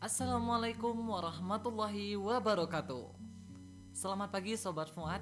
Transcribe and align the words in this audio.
Assalamualaikum 0.00 0.96
warahmatullahi 0.96 2.16
wabarakatuh. 2.16 3.12
Selamat 3.92 4.32
pagi 4.32 4.56
Sobat 4.56 4.88
Fuad. 4.88 5.20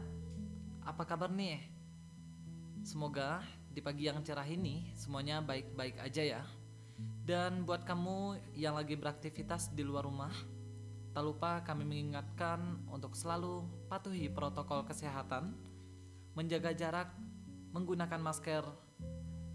Apa 0.86 1.02
kabar 1.02 1.34
nih? 1.34 1.66
Semoga 2.86 3.42
di 3.74 3.82
pagi 3.82 4.06
yang 4.06 4.22
cerah 4.22 4.46
ini 4.46 4.94
semuanya 4.94 5.42
baik-baik 5.42 5.98
aja 5.98 6.22
ya. 6.22 6.42
Dan 7.26 7.66
buat 7.66 7.82
kamu 7.82 8.38
yang 8.54 8.78
lagi 8.78 8.94
beraktivitas 8.94 9.74
di 9.74 9.82
luar 9.82 10.06
rumah 10.06 10.30
Tak 11.10 11.26
lupa 11.26 11.58
kami 11.66 11.82
mengingatkan 11.82 12.78
untuk 12.86 13.18
selalu 13.18 13.66
patuhi 13.90 14.30
protokol 14.30 14.86
kesehatan 14.86 15.58
Menjaga 16.38 16.70
jarak, 16.70 17.10
menggunakan 17.74 18.22
masker, 18.22 18.62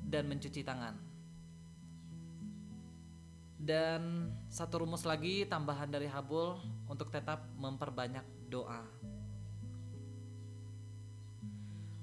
dan 0.04 0.28
mencuci 0.28 0.68
tangan 0.68 1.13
dan 3.64 4.28
satu 4.52 4.84
rumus 4.84 5.08
lagi 5.08 5.48
tambahan 5.48 5.88
dari 5.88 6.12
Habul 6.12 6.60
untuk 6.92 7.08
tetap 7.08 7.48
memperbanyak 7.56 8.28
doa. 8.52 8.84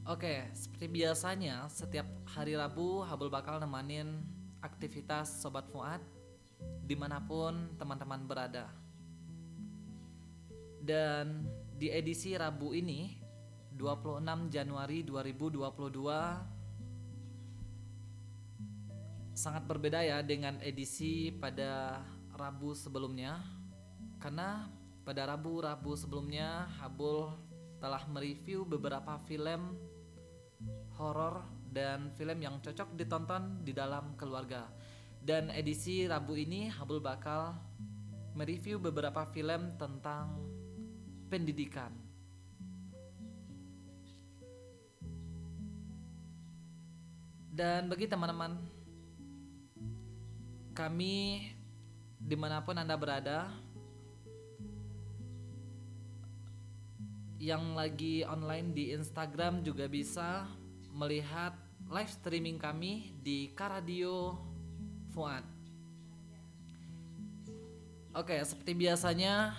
Oke, 0.09 0.49
seperti 0.57 0.89
biasanya 0.89 1.69
setiap 1.69 2.09
hari 2.25 2.57
Rabu 2.57 3.05
Habul 3.05 3.29
bakal 3.29 3.61
nemanin 3.61 4.25
aktivitas 4.65 5.45
Sobat 5.45 5.69
Fuad 5.69 6.01
di 6.83 6.97
mana 6.97 7.21
pun 7.21 7.77
teman-teman 7.77 8.25
berada. 8.25 8.73
Dan 10.81 11.45
di 11.77 11.93
edisi 11.93 12.33
Rabu 12.33 12.73
ini 12.73 13.21
26 13.77 14.49
Januari 14.49 15.05
2022 15.05 16.60
sangat 19.41 19.65
berbeda 19.65 20.05
ya 20.05 20.21
dengan 20.21 20.61
edisi 20.61 21.33
pada 21.33 22.05
Rabu 22.37 22.77
sebelumnya 22.77 23.41
karena 24.21 24.69
pada 25.01 25.25
Rabu-Rabu 25.33 25.97
sebelumnya 25.97 26.69
Habul 26.77 27.33
telah 27.81 28.05
mereview 28.05 28.69
beberapa 28.69 29.17
film 29.25 29.81
horor 31.01 31.41
dan 31.73 32.13
film 32.21 32.37
yang 32.45 32.61
cocok 32.61 32.93
ditonton 33.01 33.65
di 33.65 33.73
dalam 33.73 34.13
keluarga. 34.21 34.69
Dan 35.25 35.49
edisi 35.49 36.05
Rabu 36.05 36.37
ini 36.37 36.69
Habul 36.69 37.01
bakal 37.01 37.57
mereview 38.37 38.77
beberapa 38.77 39.25
film 39.33 39.73
tentang 39.81 40.37
pendidikan. 41.33 41.97
Dan 47.57 47.89
bagi 47.89 48.05
teman-teman 48.05 48.80
kami 50.81 51.45
di 52.17 52.37
mana 52.41 52.65
pun 52.65 52.73
anda 52.73 52.97
berada 52.97 53.53
yang 57.37 57.77
lagi 57.77 58.25
online 58.25 58.73
di 58.73 58.97
Instagram 58.97 59.61
juga 59.61 59.85
bisa 59.93 60.49
melihat 60.97 61.53
live 61.93 62.09
streaming 62.09 62.57
kami 62.57 63.13
di 63.21 63.53
Karadio 63.53 64.41
Fuad. 65.13 65.45
Oke, 68.17 68.41
seperti 68.41 68.73
biasanya 68.73 69.53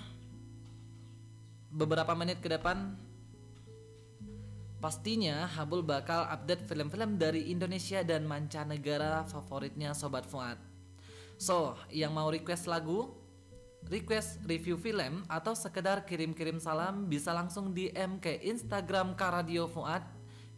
beberapa 1.70 2.18
menit 2.18 2.42
ke 2.42 2.50
depan 2.50 2.98
pastinya 4.82 5.46
Habul 5.46 5.86
bakal 5.86 6.26
update 6.34 6.66
film-film 6.66 7.22
dari 7.22 7.54
Indonesia 7.54 8.02
dan 8.02 8.26
mancanegara 8.26 9.22
favoritnya 9.30 9.94
Sobat 9.94 10.26
Fuad. 10.26 10.71
So, 11.42 11.74
yang 11.90 12.14
mau 12.14 12.30
request 12.30 12.70
lagu, 12.70 13.18
request 13.90 14.46
review 14.46 14.78
film 14.78 15.26
atau 15.26 15.58
sekedar 15.58 16.06
kirim-kirim 16.06 16.62
salam 16.62 17.10
bisa 17.10 17.34
langsung 17.34 17.74
DM 17.74 18.22
ke 18.22 18.46
Instagram 18.46 19.18
Karadio 19.18 19.66
Fuad 19.66 20.06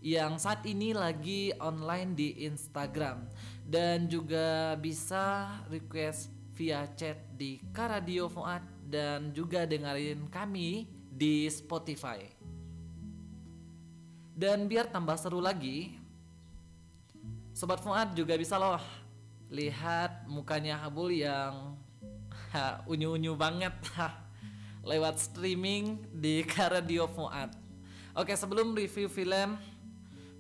yang 0.04 0.36
saat 0.36 0.60
ini 0.68 0.92
lagi 0.92 1.56
online 1.64 2.20
di 2.20 2.44
Instagram 2.44 3.32
dan 3.64 4.12
juga 4.12 4.76
bisa 4.76 5.56
request 5.72 6.28
via 6.52 6.84
chat 7.00 7.16
di 7.32 7.64
Karadio 7.72 8.28
Fuad 8.28 8.68
dan 8.84 9.32
juga 9.32 9.64
dengerin 9.64 10.28
kami 10.28 10.92
di 11.08 11.48
Spotify. 11.48 12.28
Dan 14.36 14.68
biar 14.68 14.92
tambah 14.92 15.16
seru 15.16 15.40
lagi, 15.40 15.96
Sobat 17.56 17.80
Fuad 17.80 18.20
juga 18.20 18.36
bisa 18.36 18.60
loh 18.60 19.03
lihat 19.54 20.26
mukanya 20.26 20.82
Habul 20.82 21.14
yang 21.14 21.78
unyu-unyu 22.90 23.38
banget 23.38 23.78
lewat 24.82 25.22
streaming 25.22 26.02
di 26.10 26.42
Karadio 26.52 27.06
Fuad. 27.06 27.54
Oke, 28.18 28.34
sebelum 28.34 28.74
review 28.74 29.06
film 29.06 29.58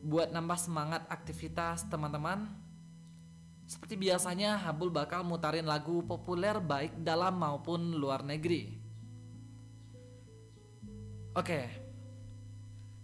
buat 0.02 0.34
nambah 0.34 0.57
semangat 0.57 1.06
aktivitas 1.13 1.85
teman-teman, 1.94 2.50
seperti 3.69 3.96
biasanya 4.02 4.57
Habul 4.57 4.90
bakal 4.90 5.22
mutarin 5.22 5.69
lagu 5.69 6.02
populer 6.03 6.57
baik 6.57 6.97
dalam 7.06 7.38
maupun 7.38 7.94
luar 7.94 8.25
negeri. 8.25 8.81
Oke. 11.38 11.85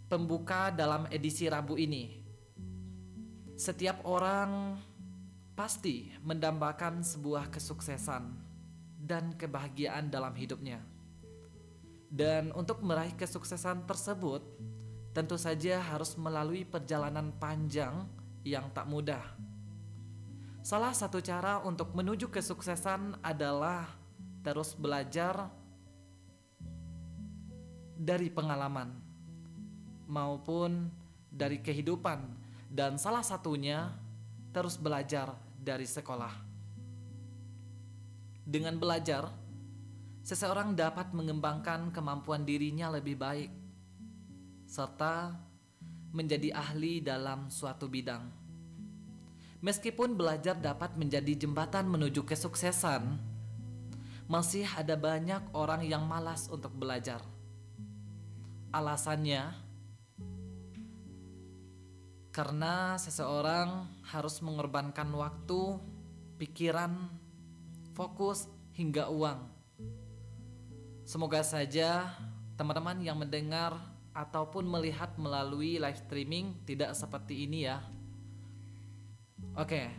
Pembuka 0.10 0.74
dalam 0.74 1.06
edisi 1.14 1.46
Rabu 1.46 1.78
ini. 1.78 2.18
Setiap 3.54 4.02
orang 4.10 4.74
pasti 5.60 6.08
mendambakan 6.24 7.04
sebuah 7.04 7.52
kesuksesan 7.52 8.32
dan 8.96 9.36
kebahagiaan 9.36 10.08
dalam 10.08 10.32
hidupnya. 10.32 10.80
Dan 12.08 12.56
untuk 12.56 12.80
meraih 12.80 13.12
kesuksesan 13.12 13.84
tersebut, 13.84 14.40
tentu 15.12 15.36
saja 15.36 15.84
harus 15.84 16.16
melalui 16.16 16.64
perjalanan 16.64 17.36
panjang 17.36 18.08
yang 18.48 18.72
tak 18.72 18.88
mudah. 18.88 19.20
Salah 20.64 20.96
satu 20.96 21.20
cara 21.20 21.60
untuk 21.68 21.92
menuju 21.92 22.32
kesuksesan 22.32 23.20
adalah 23.20 23.84
terus 24.40 24.80
belajar 24.80 25.52
dari 28.00 28.32
pengalaman 28.32 28.96
maupun 30.08 30.88
dari 31.28 31.60
kehidupan, 31.60 32.32
dan 32.72 32.96
salah 32.96 33.28
satunya 33.28 33.92
terus 34.56 34.80
belajar 34.80 35.49
dari 35.60 35.86
sekolah. 35.86 36.34
Dengan 38.50 38.80
belajar, 38.82 39.30
seseorang 40.26 40.74
dapat 40.74 41.14
mengembangkan 41.14 41.94
kemampuan 41.94 42.48
dirinya 42.48 42.90
lebih 42.90 43.20
baik, 43.20 43.52
serta 44.66 45.38
menjadi 46.10 46.56
ahli 46.58 47.04
dalam 47.04 47.54
suatu 47.54 47.86
bidang. 47.86 48.26
Meskipun 49.60 50.16
belajar 50.16 50.56
dapat 50.56 50.96
menjadi 50.96 51.36
jembatan 51.46 51.86
menuju 51.92 52.24
kesuksesan, 52.24 53.20
masih 54.26 54.66
ada 54.78 54.96
banyak 54.96 55.42
orang 55.52 55.84
yang 55.84 56.08
malas 56.08 56.48
untuk 56.48 56.72
belajar. 56.74 57.20
Alasannya, 58.72 59.69
karena 62.30 62.94
seseorang 63.02 63.90
harus 64.06 64.38
mengorbankan 64.46 65.10
waktu, 65.18 65.82
pikiran, 66.38 67.10
fokus, 67.98 68.46
hingga 68.78 69.10
uang. 69.10 69.50
Semoga 71.04 71.42
saja 71.42 72.16
teman-teman 72.54 73.02
yang 73.02 73.18
mendengar 73.18 73.76
ataupun 74.14 74.64
melihat 74.64 75.10
melalui 75.18 75.82
live 75.82 76.00
streaming 76.06 76.54
tidak 76.70 76.94
seperti 76.94 77.50
ini 77.50 77.66
ya. 77.66 77.82
Oke. 79.58 79.90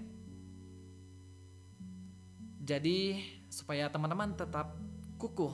Jadi 2.62 3.26
supaya 3.50 3.90
teman-teman 3.90 4.38
tetap 4.38 4.78
kukuh 5.18 5.52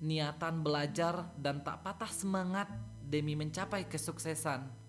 niatan 0.00 0.64
belajar 0.64 1.28
dan 1.36 1.60
tak 1.60 1.84
patah 1.84 2.08
semangat 2.08 2.66
demi 3.04 3.36
mencapai 3.36 3.84
kesuksesan 3.84 4.79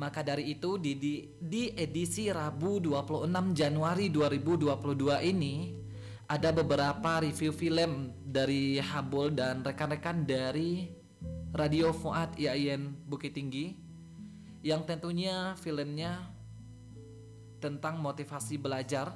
maka 0.00 0.24
dari 0.24 0.56
itu 0.56 0.80
di, 0.80 0.96
di, 0.96 1.28
di 1.36 1.76
edisi 1.76 2.32
Rabu 2.32 2.80
26 2.80 3.28
Januari 3.52 4.08
2022 4.08 5.28
ini 5.28 5.76
ada 6.24 6.56
beberapa 6.56 7.20
review 7.20 7.52
film 7.52 8.08
dari 8.24 8.80
Habul 8.80 9.36
dan 9.36 9.60
rekan-rekan 9.60 10.24
dari 10.24 10.88
Radio 11.52 11.92
Fuad 11.92 12.40
IAIN 12.40 12.96
Bukit 13.04 13.36
Tinggi 13.36 13.76
yang 14.64 14.88
tentunya 14.88 15.52
filmnya 15.60 16.32
tentang 17.60 18.00
motivasi 18.00 18.56
belajar 18.56 19.12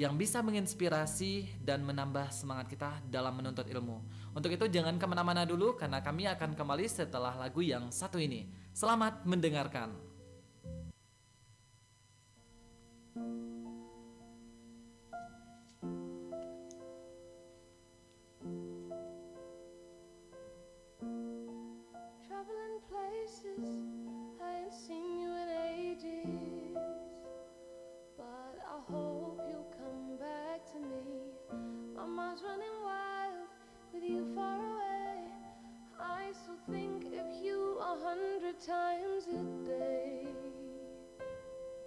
yang 0.00 0.16
bisa 0.16 0.40
menginspirasi 0.40 1.60
dan 1.60 1.84
menambah 1.84 2.32
semangat 2.32 2.72
kita 2.72 2.90
dalam 3.12 3.36
menuntut 3.36 3.68
ilmu. 3.68 4.00
Untuk 4.32 4.50
itu 4.50 4.66
jangan 4.72 4.96
ke 4.96 5.04
mana-mana 5.04 5.44
dulu 5.44 5.76
karena 5.76 6.00
kami 6.00 6.26
akan 6.32 6.56
kembali 6.56 6.88
setelah 6.88 7.36
lagu 7.36 7.60
yang 7.60 7.92
satu 7.92 8.16
ini. 8.16 8.48
Selamat 8.72 9.22
mendengarkan. 9.22 10.13
thank 13.14 13.54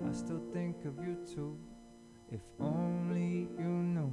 I 0.08 0.14
still 0.14 0.42
think 0.54 0.86
of 0.86 1.06
you 1.06 1.18
too. 1.36 1.58
If 2.32 2.40
only 2.62 3.50
you 3.60 3.66
knew. 3.66 4.12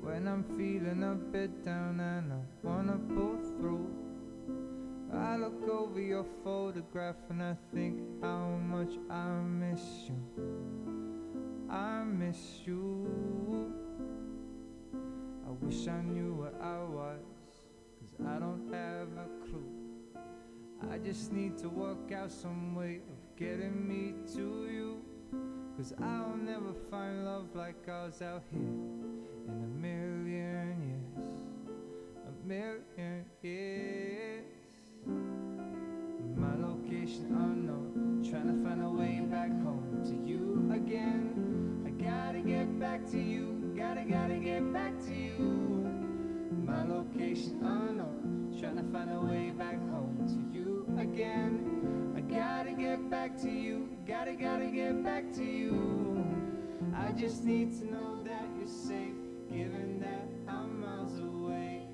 When 0.00 0.28
I'm 0.28 0.44
feeling 0.56 1.02
a 1.02 1.14
bit 1.14 1.64
down 1.64 1.98
and 1.98 2.32
I 2.32 2.36
wanna 2.62 2.96
pull 3.08 3.36
through. 3.58 3.90
I 5.12 5.38
look 5.38 5.68
over 5.68 6.00
your 6.00 6.24
photograph 6.44 7.16
and 7.30 7.42
I 7.42 7.56
think 7.74 7.98
how 8.22 8.46
much 8.68 8.92
I 9.10 9.28
miss 9.40 9.82
you. 10.06 11.66
I 11.68 12.04
miss 12.04 12.60
you. 12.64 13.72
I 14.94 15.50
wish 15.64 15.88
I 15.88 16.00
knew 16.02 16.34
where 16.34 16.62
I 16.62 16.84
was, 16.84 17.24
cause 17.98 18.24
I 18.24 18.38
don't 18.38 18.72
have 18.72 19.08
a 19.18 19.46
clue. 19.46 19.66
I 20.92 20.98
just 20.98 21.32
need 21.32 21.58
to 21.58 21.68
work 21.68 22.12
out 22.12 22.30
some 22.30 22.76
way 22.76 23.00
getting 23.36 23.86
me 23.86 24.14
to 24.32 24.66
you. 24.70 25.02
Cause 25.76 25.92
I'll 26.02 26.36
never 26.36 26.72
find 26.90 27.26
love 27.26 27.54
like 27.54 27.86
ours 27.86 28.22
out 28.22 28.42
here 28.50 28.95
just 57.16 57.44
need 57.44 57.72
to 57.78 57.86
know 57.90 58.22
that 58.24 58.44
you're 58.58 58.68
safe, 58.68 59.14
given 59.48 59.98
that 60.00 60.28
I'm 60.52 60.80
miles 60.80 61.18
away. 61.18 61.88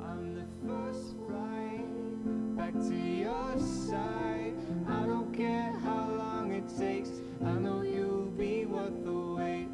I'm 0.00 0.34
the 0.34 0.46
first 0.66 1.14
flight 1.26 2.56
back 2.56 2.72
to 2.72 2.94
your 2.94 3.58
side. 3.58 4.54
I 4.88 5.04
don't 5.04 5.30
care 5.34 5.74
how 5.84 6.08
long 6.16 6.52
it 6.52 6.64
takes, 6.78 7.10
I 7.44 7.52
know 7.52 7.82
you'll 7.82 8.30
be 8.30 8.64
worth 8.64 9.04
the 9.04 9.12
wait. 9.12 9.68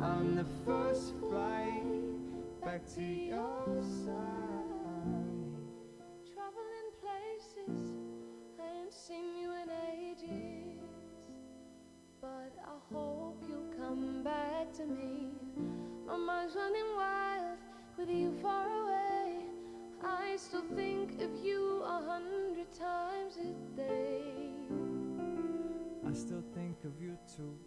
I'm 0.00 0.36
the 0.36 0.46
first 0.64 1.14
flight 1.18 1.82
back 2.64 2.86
to 2.94 3.02
your 3.02 3.82
side. 4.04 4.68
Traveling 6.32 6.90
places 7.02 7.90
I 8.60 8.82
ain't 8.82 8.94
seen 8.94 9.36
you 9.36 9.47
to 14.78 14.86
me. 14.86 15.26
My 16.06 16.16
mind's 16.16 16.54
running 16.54 16.94
wild 16.96 17.58
with 17.98 18.08
you 18.08 18.32
far 18.40 18.64
away. 18.64 19.38
I 20.04 20.36
still 20.36 20.62
think 20.76 21.20
of 21.20 21.30
you 21.44 21.82
a 21.82 22.00
hundred 22.06 22.72
times 22.72 23.38
a 23.38 23.76
day. 23.76 24.52
I 26.08 26.12
still 26.12 26.44
think 26.54 26.76
of 26.84 26.92
you 27.02 27.18
too, 27.36 27.58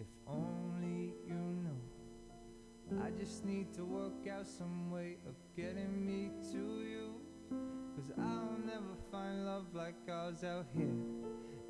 if 0.00 0.06
only 0.28 1.14
you 1.26 1.34
knew. 1.34 3.02
I 3.02 3.10
just 3.18 3.44
need 3.44 3.74
to 3.74 3.84
work 3.84 4.28
out 4.32 4.46
some 4.46 4.92
way 4.92 5.16
of 5.26 5.34
getting 5.56 6.06
me 6.06 6.30
to 6.52 6.58
you. 6.58 7.14
Cause 7.96 8.12
I'll 8.18 8.58
never 8.64 8.94
find 9.10 9.46
love 9.46 9.74
like 9.74 9.96
ours 10.08 10.44
out 10.44 10.66
here 10.76 10.94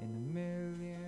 in 0.02 0.10
a 0.14 0.34
million 0.34 1.05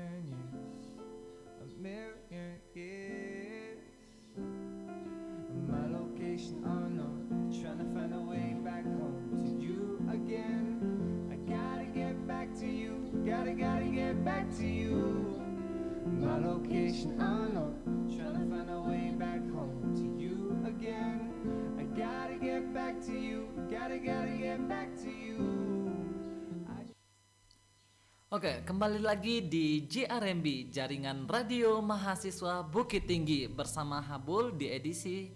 Location 16.39 17.19
trying 17.19 17.51
to 17.51 18.47
find 18.47 18.71
a 18.71 18.79
way 18.87 19.11
back 19.19 19.43
home 19.51 19.91
to 19.99 20.07
you 20.15 20.55
again. 20.63 21.35
I 21.75 21.83
gotta 21.99 22.39
get 22.39 22.71
back 22.71 23.03
to 23.11 23.15
you, 23.19 23.51
gotta, 23.67 23.99
gotta 23.99 24.39
get 24.39 24.63
back 24.71 24.95
to 25.03 25.11
you. 25.11 25.43
Oke, 28.29 28.61
kembali 28.63 29.01
lagi 29.01 29.49
di 29.51 29.89
JRMB, 29.89 30.69
Jaringan 30.71 31.27
Radio 31.27 31.83
Mahasiswa 31.83 32.61
Bukit 32.61 33.09
Tinggi 33.09 33.49
bersama 33.51 34.05
Habul 34.05 34.55
di 34.55 34.71
edisi 34.71 35.33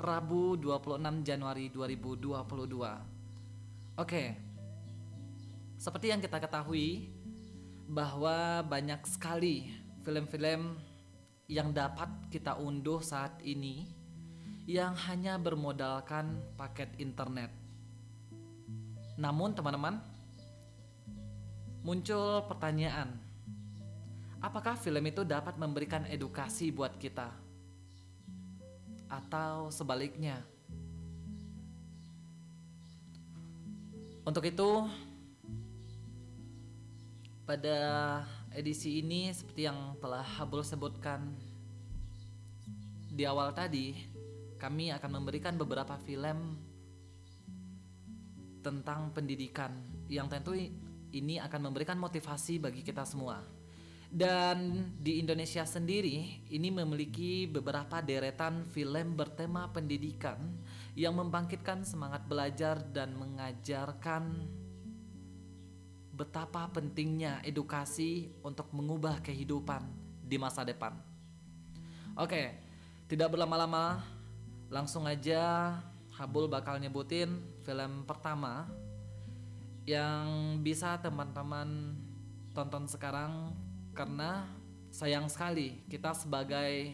Rabu 0.00 0.56
26 0.56 1.20
Januari 1.26 1.68
2022. 1.68 3.98
Oke. 3.98 4.24
Seperti 5.76 6.06
yang 6.08 6.22
kita 6.22 6.40
ketahui 6.40 7.10
bahwa 7.90 8.62
banyak 8.62 9.02
sekali 9.10 9.74
film-film 10.00 10.80
yang 11.50 11.74
dapat 11.74 12.08
kita 12.32 12.56
unduh 12.56 13.02
saat 13.02 13.36
ini 13.42 13.84
yang 14.70 14.94
hanya 15.10 15.34
bermodalkan 15.34 16.38
paket 16.54 16.88
internet. 17.02 17.50
Namun 19.18 19.52
teman-teman, 19.52 19.98
muncul 21.82 22.46
pertanyaan, 22.46 23.12
apakah 24.40 24.78
film 24.78 25.04
itu 25.10 25.26
dapat 25.26 25.58
memberikan 25.58 26.06
edukasi 26.06 26.70
buat 26.70 26.94
kita? 26.96 27.28
Atau 29.10 29.74
sebaliknya? 29.74 30.38
Untuk 34.22 34.46
itu, 34.46 34.86
pada 37.42 37.76
edisi 38.54 38.98
ini 39.02 39.30
seperti 39.30 39.66
yang 39.66 39.94
telah 40.02 40.22
Habul 40.22 40.66
sebutkan 40.66 41.34
di 43.10 43.26
awal 43.26 43.50
tadi, 43.52 43.92
kami 44.56 44.94
akan 44.94 45.20
memberikan 45.20 45.58
beberapa 45.58 45.98
film 45.98 46.56
tentang 48.62 49.10
pendidikan 49.10 49.72
yang 50.06 50.30
tentu 50.30 50.54
ini 51.10 51.42
akan 51.42 51.70
memberikan 51.70 51.98
motivasi 51.98 52.62
bagi 52.62 52.86
kita 52.86 53.02
semua. 53.02 53.42
Dan 54.10 54.90
di 54.98 55.22
Indonesia 55.22 55.62
sendiri 55.62 56.42
ini 56.50 56.68
memiliki 56.74 57.46
beberapa 57.46 58.02
deretan 58.02 58.66
film 58.66 59.14
bertema 59.14 59.70
pendidikan 59.70 60.38
yang 60.98 61.14
membangkitkan 61.14 61.86
semangat 61.86 62.26
belajar 62.26 62.82
dan 62.90 63.14
mengajarkan 63.14 64.50
betapa 66.20 66.68
pentingnya 66.68 67.40
edukasi 67.40 68.28
untuk 68.44 68.68
mengubah 68.76 69.24
kehidupan 69.24 69.80
di 70.20 70.36
masa 70.36 70.60
depan. 70.68 70.92
Oke, 72.12 72.60
tidak 73.08 73.32
berlama-lama, 73.32 74.04
langsung 74.68 75.08
aja 75.08 75.72
Habul 76.20 76.52
bakal 76.52 76.76
nyebutin 76.76 77.40
film 77.64 78.04
pertama 78.04 78.68
yang 79.88 80.60
bisa 80.60 81.00
teman-teman 81.00 81.96
tonton 82.52 82.84
sekarang 82.84 83.56
karena 83.96 84.44
sayang 84.92 85.32
sekali 85.32 85.80
kita 85.88 86.12
sebagai 86.12 86.92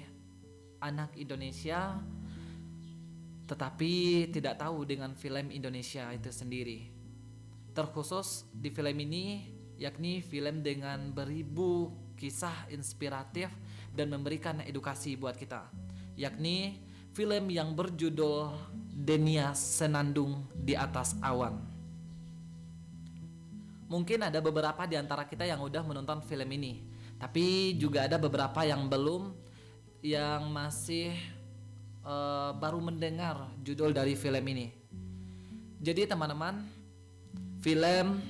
anak 0.79 1.11
Indonesia 1.19 1.99
tetapi 3.51 4.27
tidak 4.31 4.63
tahu 4.63 4.87
dengan 4.87 5.19
film 5.19 5.51
Indonesia 5.51 6.15
itu 6.15 6.31
sendiri. 6.31 6.96
Terkhusus 7.77 8.49
di 8.57 8.73
film 8.73 8.97
ini 9.05 9.53
yakni 9.77 10.25
film 10.25 10.65
dengan 10.65 11.13
beribu 11.13 11.93
kisah 12.17 12.73
inspiratif 12.73 13.53
dan 13.93 14.09
memberikan 14.09 14.65
edukasi 14.65 15.13
buat 15.13 15.37
kita. 15.37 15.69
Yakni 16.17 16.81
film 17.13 17.53
yang 17.53 17.77
berjudul 17.77 18.57
Denia 18.97 19.53
Senandung 19.53 20.49
di 20.57 20.73
atas 20.73 21.21
awan. 21.21 21.61
Mungkin 23.93 24.25
ada 24.25 24.41
beberapa 24.41 24.89
di 24.89 24.97
antara 24.97 25.29
kita 25.29 25.45
yang 25.45 25.61
udah 25.61 25.85
menonton 25.85 26.25
film 26.25 26.49
ini, 26.57 26.81
tapi 27.21 27.77
juga 27.77 28.09
ada 28.09 28.17
beberapa 28.17 28.65
yang 28.65 28.89
belum, 28.89 29.37
yang 30.01 30.49
masih 30.49 31.13
eh, 32.09 32.51
baru 32.57 32.81
mendengar 32.81 33.53
judul 33.61 33.93
dari 33.93 34.17
film 34.17 34.43
ini. 34.49 34.73
Jadi 35.77 36.09
teman-teman, 36.09 36.76
film 37.67 38.23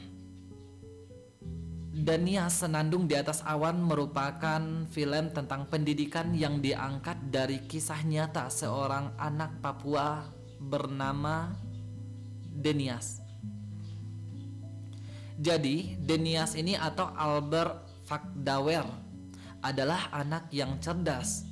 Dania 1.93 2.49
Senandung 2.49 3.05
di 3.05 3.13
atas 3.13 3.45
awan 3.45 3.85
merupakan 3.85 4.89
film 4.89 5.29
tentang 5.29 5.69
pendidikan 5.69 6.33
yang 6.33 6.65
diangkat 6.65 7.21
dari 7.29 7.61
kisah 7.69 8.01
nyata 8.01 8.49
seorang 8.49 9.13
anak 9.21 9.61
Papua 9.61 10.25
bernama 10.57 11.53
Denias. 12.49 13.21
Jadi, 15.37 16.01
Denias 16.01 16.57
ini 16.57 16.73
atau 16.73 17.13
Albert 17.13 18.09
Fakdawer 18.09 18.89
adalah 19.61 20.09
anak 20.17 20.49
yang 20.49 20.81
cerdas. 20.81 21.45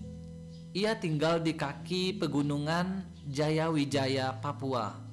Ia 0.72 0.96
tinggal 0.96 1.44
di 1.44 1.52
kaki 1.52 2.16
pegunungan 2.16 3.04
Jayawijaya, 3.28 4.40
Papua. 4.40 5.04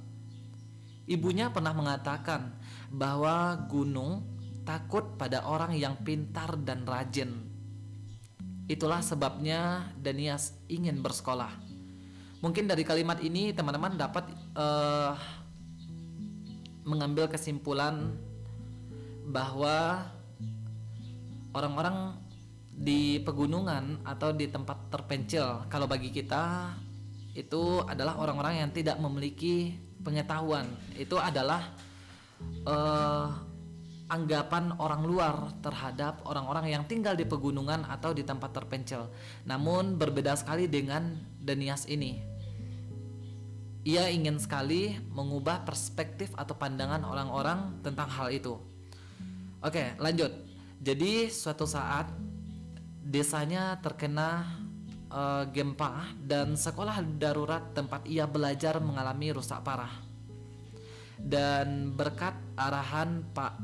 Ibunya 1.02 1.52
pernah 1.52 1.74
mengatakan 1.76 2.61
bahwa 2.92 3.56
gunung 3.72 4.20
takut 4.62 5.16
pada 5.16 5.42
orang 5.48 5.74
yang 5.74 5.96
pintar 6.04 6.54
dan 6.60 6.84
rajin. 6.84 7.32
Itulah 8.68 9.02
sebabnya 9.02 9.90
Danias 9.98 10.54
ingin 10.70 11.02
bersekolah. 11.02 11.50
Mungkin 12.44 12.68
dari 12.68 12.84
kalimat 12.86 13.18
ini 13.24 13.50
teman-teman 13.50 13.96
dapat 13.96 14.28
uh, 14.54 15.14
mengambil 16.82 17.30
kesimpulan 17.30 18.14
bahwa 19.26 20.06
orang-orang 21.54 22.18
di 22.72 23.22
pegunungan 23.22 24.02
atau 24.02 24.34
di 24.34 24.50
tempat 24.50 24.90
terpencil 24.90 25.68
kalau 25.70 25.86
bagi 25.86 26.10
kita 26.10 26.74
itu 27.36 27.84
adalah 27.84 28.18
orang-orang 28.18 28.64
yang 28.64 28.70
tidak 28.74 28.98
memiliki 28.98 29.76
pengetahuan 30.02 30.66
itu 30.98 31.14
adalah 31.20 31.70
uh, 32.66 33.28
anggapan 34.12 34.76
orang 34.76 35.08
luar 35.08 35.56
terhadap 35.64 36.20
orang-orang 36.28 36.76
yang 36.76 36.84
tinggal 36.84 37.16
di 37.16 37.24
pegunungan 37.24 37.88
atau 37.88 38.12
di 38.12 38.20
tempat 38.20 38.52
terpencil. 38.52 39.08
Namun 39.48 39.96
berbeda 39.96 40.36
sekali 40.36 40.68
dengan 40.68 41.16
Denias 41.40 41.88
ini. 41.88 42.20
Ia 43.82 44.12
ingin 44.12 44.38
sekali 44.38 44.94
mengubah 45.10 45.66
perspektif 45.66 46.30
atau 46.38 46.54
pandangan 46.54 47.02
orang-orang 47.02 47.82
tentang 47.82 48.06
hal 48.12 48.30
itu. 48.30 48.54
Oke, 49.58 49.96
lanjut. 49.98 50.30
Jadi 50.78 51.32
suatu 51.32 51.66
saat 51.66 52.06
desanya 53.02 53.80
terkena 53.82 54.46
uh, 55.10 55.44
gempa 55.50 56.14
dan 56.22 56.54
sekolah 56.54 57.02
darurat 57.18 57.74
tempat 57.74 58.06
ia 58.06 58.28
belajar 58.28 58.78
mengalami 58.78 59.34
rusak 59.34 59.58
parah. 59.66 60.11
Dan 61.22 61.94
berkat 61.94 62.34
arahan 62.58 63.22
Pak 63.30 63.54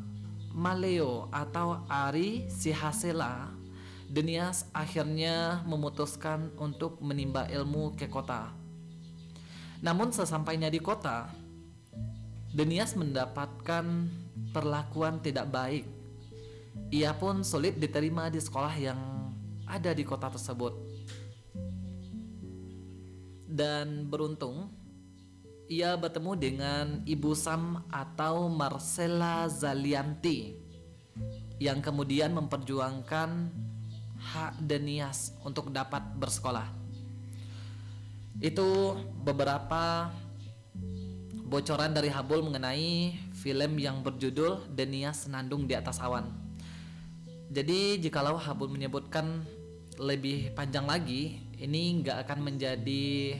Maleo 0.54 1.30
atau 1.30 1.86
Ari 1.86 2.50
Sihasela, 2.50 3.50
Denias 4.08 4.64
akhirnya 4.72 5.62
memutuskan 5.68 6.50
untuk 6.56 6.98
menimba 7.04 7.44
ilmu 7.46 7.92
ke 7.94 8.08
kota. 8.08 8.50
Namun 9.84 10.10
sesampainya 10.10 10.72
di 10.72 10.80
kota, 10.82 11.30
Denias 12.50 12.96
mendapatkan 12.96 13.84
perlakuan 14.50 15.20
tidak 15.20 15.52
baik. 15.52 15.84
Ia 16.88 17.12
pun 17.12 17.44
sulit 17.44 17.76
diterima 17.76 18.32
di 18.32 18.40
sekolah 18.40 18.74
yang 18.80 19.00
ada 19.68 19.92
di 19.92 20.02
kota 20.02 20.32
tersebut. 20.32 20.72
Dan 23.44 24.08
beruntung, 24.08 24.72
ia 25.68 25.92
bertemu 26.00 26.32
dengan 26.32 26.86
Ibu 27.04 27.36
Sam 27.36 27.84
atau 27.92 28.48
Marcella 28.48 29.44
Zalianti 29.52 30.56
yang 31.60 31.84
kemudian 31.84 32.32
memperjuangkan 32.32 33.52
hak 34.18 34.64
Denias 34.64 35.36
untuk 35.44 35.68
dapat 35.68 36.00
bersekolah. 36.16 36.64
Itu 38.40 38.96
beberapa 39.20 40.08
bocoran 41.44 41.92
dari 41.92 42.08
Habul 42.08 42.48
mengenai 42.48 43.12
film 43.36 43.76
yang 43.76 44.00
berjudul 44.00 44.72
Denias 44.72 45.28
Senandung 45.28 45.68
di 45.68 45.76
Atas 45.76 46.00
Awan. 46.00 46.32
Jadi 47.52 48.00
jikalau 48.00 48.40
Habul 48.40 48.72
menyebutkan 48.72 49.44
lebih 50.00 50.54
panjang 50.56 50.88
lagi, 50.88 51.42
ini 51.58 52.00
nggak 52.00 52.24
akan 52.24 52.38
menjadi 52.40 53.36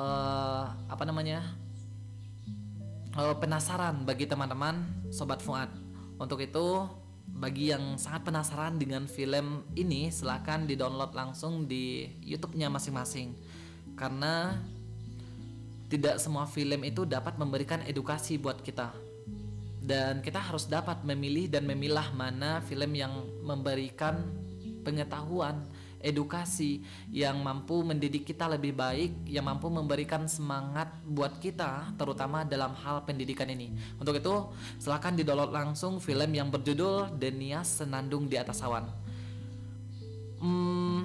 uh, 0.00 0.64
apa 0.88 1.04
namanya 1.04 1.44
uh, 3.16 3.36
penasaran 3.36 4.02
bagi 4.08 4.24
teman-teman 4.24 4.80
sobat 5.12 5.44
Fuad. 5.44 5.68
Untuk 6.20 6.40
itu 6.40 6.88
bagi 7.30 7.72
yang 7.72 7.96
sangat 7.96 8.28
penasaran 8.28 8.76
dengan 8.76 9.08
film 9.08 9.64
ini 9.72 10.12
silahkan 10.12 10.64
di 10.68 10.76
download 10.76 11.12
langsung 11.16 11.64
di 11.64 12.08
YouTube-nya 12.24 12.68
masing-masing. 12.68 13.36
Karena 13.96 14.56
tidak 15.90 16.20
semua 16.22 16.46
film 16.46 16.84
itu 16.86 17.02
dapat 17.08 17.36
memberikan 17.40 17.80
edukasi 17.84 18.36
buat 18.36 18.60
kita. 18.60 18.92
Dan 19.80 20.20
kita 20.20 20.38
harus 20.38 20.68
dapat 20.68 21.02
memilih 21.02 21.50
dan 21.50 21.64
memilah 21.66 22.12
mana 22.12 22.60
film 22.62 22.94
yang 22.94 23.10
memberikan 23.42 24.22
pengetahuan 24.84 25.66
edukasi 26.00 26.80
yang 27.12 27.40
mampu 27.44 27.84
mendidik 27.84 28.24
kita 28.24 28.48
lebih 28.48 28.72
baik, 28.72 29.28
yang 29.28 29.46
mampu 29.46 29.68
memberikan 29.68 30.24
semangat 30.26 30.88
buat 31.04 31.36
kita, 31.38 31.94
terutama 31.96 32.42
dalam 32.42 32.72
hal 32.80 33.04
pendidikan 33.04 33.48
ini. 33.48 33.72
Untuk 34.00 34.16
itu, 34.16 34.34
silahkan 34.80 35.12
di-download 35.14 35.52
langsung 35.52 36.00
film 36.00 36.32
yang 36.32 36.48
berjudul 36.48 37.14
Denias 37.20 37.80
Senandung 37.80 38.26
di 38.26 38.40
Atas 38.40 38.64
Awan. 38.64 38.88
Hmm, 40.40 41.04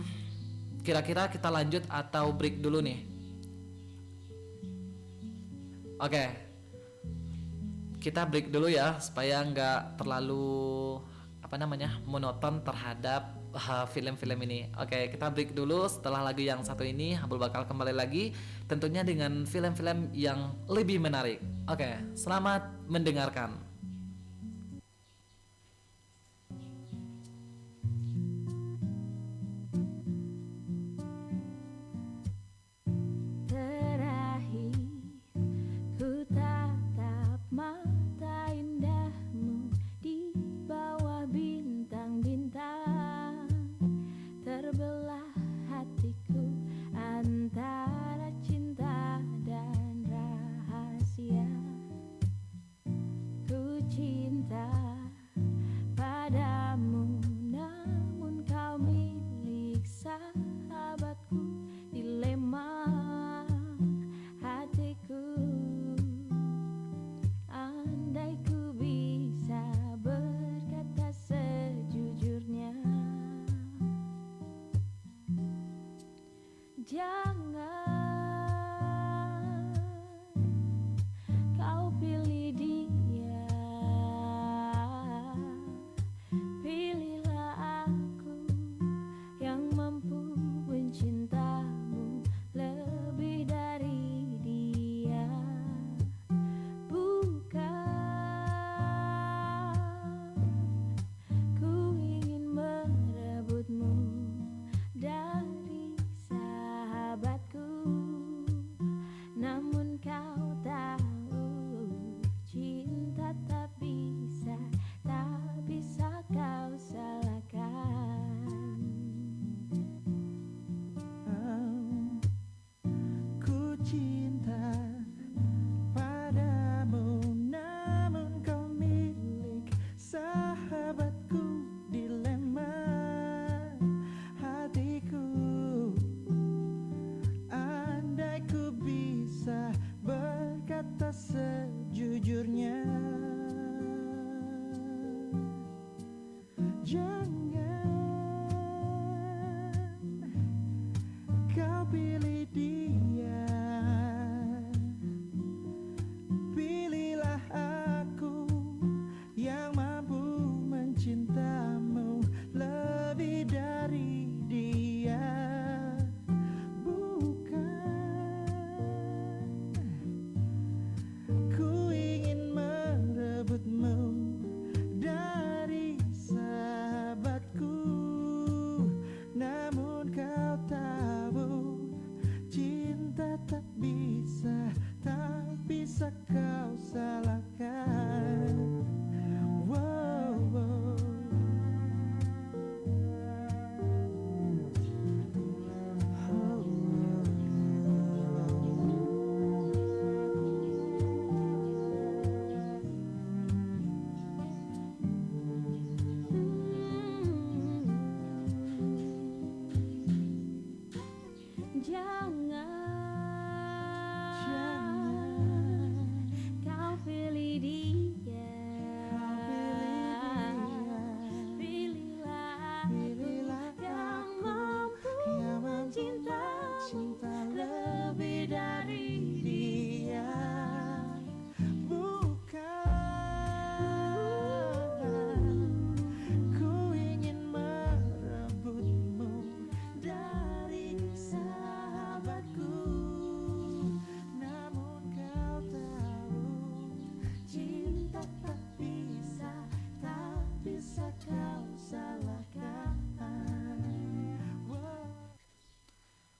kira-kira 0.81 1.27
kita 1.27 1.51
lanjut 1.51 1.83
atau 1.91 2.31
break 2.31 2.63
dulu 2.63 2.79
nih? 2.79 2.99
Oke, 5.95 6.23
kita 7.99 8.21
break 8.27 8.53
dulu 8.53 8.69
ya 8.69 9.01
supaya 9.01 9.41
nggak 9.41 9.97
terlalu 9.97 10.99
apa 11.41 11.55
namanya 11.57 11.97
monoton 12.05 12.61
terhadap 12.61 13.44
film-film 13.89 14.39
ini. 14.45 14.69
Oke, 14.77 15.09
kita 15.09 15.33
break 15.33 15.57
dulu. 15.57 15.89
Setelah 15.89 16.21
lagu 16.21 16.45
yang 16.45 16.61
satu 16.61 16.85
ini, 16.85 17.17
Habul 17.17 17.41
bakal 17.41 17.65
kembali 17.65 17.95
lagi, 17.95 18.35
tentunya 18.69 19.01
dengan 19.01 19.47
film-film 19.49 20.13
yang 20.13 20.53
lebih 20.69 21.01
menarik. 21.01 21.41
Oke, 21.65 21.97
selamat 22.13 22.85
mendengarkan. 22.85 23.64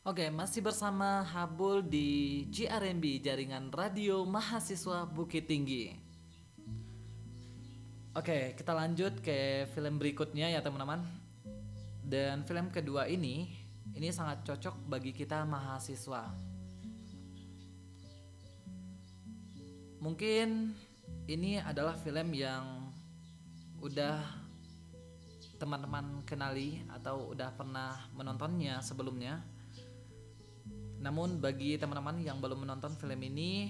Oke, 0.05 0.29
masih 0.29 0.61
bersama 0.61 1.25
Habul 1.25 1.81
di 1.81 2.45
GRMB 2.53 3.25
Jaringan 3.25 3.73
Radio 3.73 4.21
Mahasiswa 4.21 5.01
Bukit 5.09 5.49
Tinggi. 5.49 5.89
Oke, 8.13 8.53
kita 8.53 8.77
lanjut 8.77 9.17
ke 9.25 9.65
film 9.73 9.97
berikutnya 9.97 10.53
ya 10.53 10.61
teman-teman. 10.61 11.01
Dan 12.05 12.45
film 12.45 12.69
kedua 12.69 13.09
ini 13.09 13.49
ini 13.97 14.13
sangat 14.13 14.45
cocok 14.45 14.77
bagi 14.85 15.09
kita 15.09 15.41
mahasiswa. 15.41 16.29
Mungkin 20.05 20.69
ini 21.25 21.57
adalah 21.57 21.97
film 21.97 22.29
yang 22.37 22.93
udah 23.81 24.21
teman-teman 25.57 26.21
kenali 26.29 26.85
atau 26.93 27.33
udah 27.33 27.49
pernah 27.57 28.05
menontonnya 28.13 28.85
sebelumnya. 28.85 29.54
Namun 31.05 31.37
bagi 31.37 31.77
teman-teman 31.77 32.17
yang 32.25 32.41
belum 32.41 32.65
menonton 32.65 32.97
film 32.97 33.21
ini, 33.21 33.69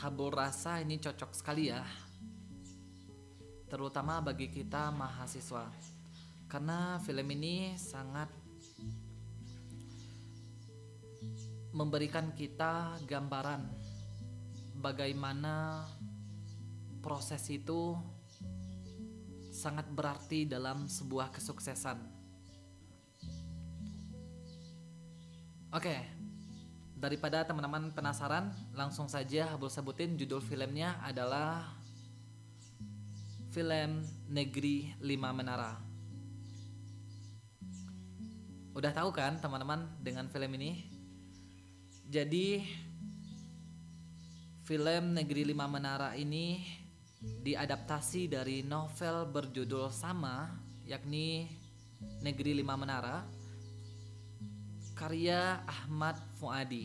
Habul 0.00 0.32
rasa 0.32 0.80
ini 0.80 0.96
cocok 0.96 1.36
sekali 1.36 1.68
ya. 1.68 1.84
Terutama 3.68 4.24
bagi 4.24 4.48
kita 4.48 4.88
mahasiswa. 4.88 5.68
Karena 6.48 6.96
film 7.04 7.28
ini 7.36 7.76
sangat 7.76 8.32
memberikan 11.76 12.32
kita 12.32 12.96
gambaran 13.04 13.68
bagaimana 14.80 15.84
proses 17.04 17.44
itu 17.52 17.92
sangat 19.52 19.84
berarti 19.92 20.48
dalam 20.48 20.88
sebuah 20.88 21.28
kesuksesan. 21.36 22.19
Oke, 25.70 25.94
daripada 26.98 27.46
teman-teman 27.46 27.94
penasaran, 27.94 28.50
langsung 28.74 29.06
saja 29.06 29.54
Habul 29.54 29.70
sebutin 29.70 30.18
judul 30.18 30.42
filmnya 30.42 30.98
adalah 30.98 31.62
film 33.54 34.02
Negeri 34.26 34.98
Lima 34.98 35.30
Menara. 35.30 35.78
Udah 38.74 38.90
tahu 38.90 39.14
kan 39.14 39.38
teman-teman 39.38 39.86
dengan 40.02 40.26
film 40.26 40.50
ini? 40.58 40.90
Jadi 42.10 42.66
film 44.66 45.14
Negeri 45.14 45.54
Lima 45.54 45.70
Menara 45.70 46.18
ini 46.18 46.66
diadaptasi 47.22 48.26
dari 48.26 48.66
novel 48.66 49.30
berjudul 49.30 49.94
sama 49.94 50.50
yakni 50.82 51.46
Negeri 52.26 52.58
Lima 52.58 52.74
Menara 52.74 53.22
karya 55.00 55.64
Ahmad 55.64 56.20
Fuadi. 56.36 56.84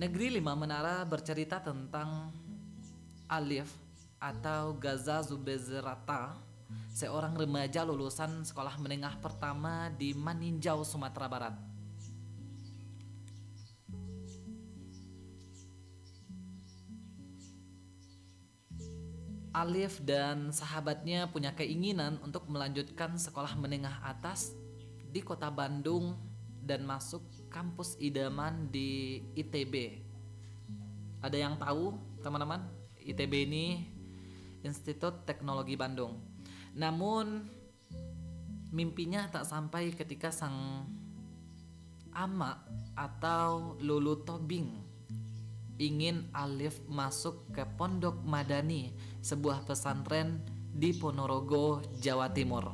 Negeri 0.00 0.40
Lima 0.40 0.56
Menara 0.56 1.04
bercerita 1.04 1.60
tentang 1.60 2.32
Alif 3.28 3.68
atau 4.16 4.72
Gaza 4.80 5.20
Zubezrata, 5.20 6.32
seorang 6.96 7.36
remaja 7.36 7.84
lulusan 7.84 8.40
sekolah 8.48 8.80
menengah 8.80 9.20
pertama 9.20 9.92
di 9.92 10.16
Maninjau, 10.16 10.80
Sumatera 10.80 11.28
Barat. 11.28 11.67
Alif 19.58 19.98
dan 20.06 20.54
sahabatnya 20.54 21.26
punya 21.34 21.50
keinginan 21.50 22.22
untuk 22.22 22.46
melanjutkan 22.46 23.18
sekolah 23.18 23.58
menengah 23.58 23.98
atas 24.06 24.54
di 25.10 25.18
kota 25.18 25.50
Bandung 25.50 26.14
dan 26.62 26.86
masuk 26.86 27.26
kampus 27.50 27.98
idaman 27.98 28.70
di 28.70 29.18
ITB. 29.34 29.98
Ada 31.18 31.34
yang 31.34 31.58
tahu, 31.58 31.90
teman-teman? 32.22 32.70
ITB 33.02 33.50
ini 33.50 33.82
Institut 34.62 35.26
Teknologi 35.26 35.74
Bandung. 35.74 36.22
Namun 36.78 37.50
mimpinya 38.70 39.26
tak 39.26 39.42
sampai 39.42 39.90
ketika 39.90 40.30
sang 40.30 40.86
ama 42.14 42.62
atau 42.94 43.74
Lulu 43.82 44.22
Tobing 44.22 44.86
ingin 45.78 46.26
Alif 46.34 46.82
masuk 46.90 47.48
ke 47.54 47.62
Pondok 47.78 48.18
Madani, 48.26 48.90
sebuah 49.22 49.66
pesantren 49.66 50.42
di 50.72 50.94
Ponorogo, 50.94 51.82
Jawa 51.98 52.30
Timur. 52.30 52.70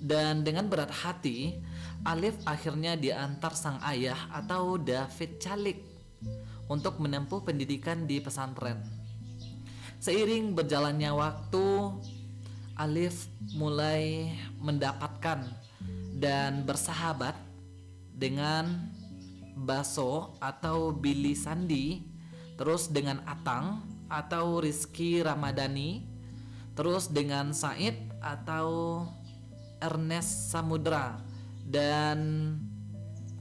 Dan 0.00 0.42
dengan 0.46 0.70
berat 0.70 0.88
hati, 0.90 1.60
Alif 2.08 2.40
akhirnya 2.48 2.96
diantar 2.96 3.52
sang 3.52 3.76
ayah 3.84 4.16
atau 4.32 4.80
David 4.80 5.36
Calik 5.36 5.78
untuk 6.70 6.96
menempuh 6.96 7.44
pendidikan 7.44 8.08
di 8.08 8.22
pesantren. 8.22 8.80
Seiring 10.00 10.56
berjalannya 10.56 11.12
waktu, 11.12 11.66
Alif 12.80 13.28
mulai 13.52 14.32
mendapatkan 14.56 15.44
dan 16.16 16.64
bersahabat 16.64 17.36
dengan 18.16 18.88
Baso 19.60 20.40
atau 20.40 20.88
Billy 20.88 21.36
Sandi, 21.36 22.00
terus 22.60 22.92
dengan 22.92 23.24
Atang 23.24 23.80
atau 24.12 24.60
Rizky 24.60 25.24
Ramadhani, 25.24 26.04
terus 26.76 27.08
dengan 27.08 27.56
Said 27.56 27.96
atau 28.20 29.00
Ernest 29.80 30.52
Samudra. 30.52 31.24
Dan 31.64 32.52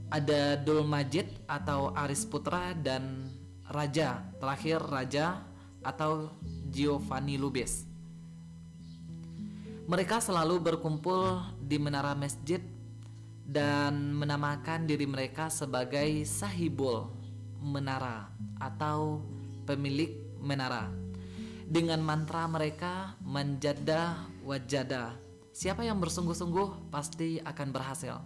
ada 0.08 0.56
Dul 0.56 0.88
Majid 0.88 1.28
atau 1.52 1.92
Aris 2.00 2.24
Putra 2.24 2.72
dan 2.72 3.28
Raja. 3.68 4.24
Terakhir 4.40 4.80
Raja 4.88 5.44
atau 5.84 6.32
Giovanni 6.72 7.36
Lubis. 7.36 7.84
Mereka 9.90 10.24
selalu 10.24 10.64
berkumpul 10.64 11.44
di 11.60 11.76
menara 11.76 12.16
masjid 12.16 12.62
dan 13.44 14.16
menamakan 14.16 14.86
diri 14.86 15.10
mereka 15.10 15.50
sebagai 15.50 16.24
sahibul 16.24 17.19
menara 17.62 18.32
atau 18.60 19.24
pemilik 19.68 20.16
menara. 20.40 20.90
Dengan 21.70 22.02
mantra 22.02 22.50
mereka 22.50 23.14
menjada 23.22 24.26
wajada. 24.42 25.14
Siapa 25.54 25.86
yang 25.86 26.02
bersungguh-sungguh 26.02 26.90
pasti 26.90 27.38
akan 27.38 27.68
berhasil. 27.70 28.18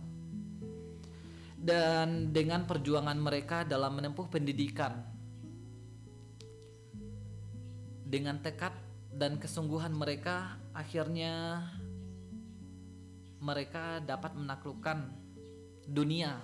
Dan 1.60 2.32
dengan 2.32 2.64
perjuangan 2.64 3.20
mereka 3.20 3.68
dalam 3.68 4.00
menempuh 4.00 4.28
pendidikan 4.32 5.14
dengan 8.14 8.38
tekad 8.46 8.76
dan 9.10 9.42
kesungguhan 9.42 9.90
mereka 9.90 10.62
akhirnya 10.78 11.66
mereka 13.42 13.98
dapat 14.06 14.38
menaklukkan 14.38 15.10
dunia 15.90 16.38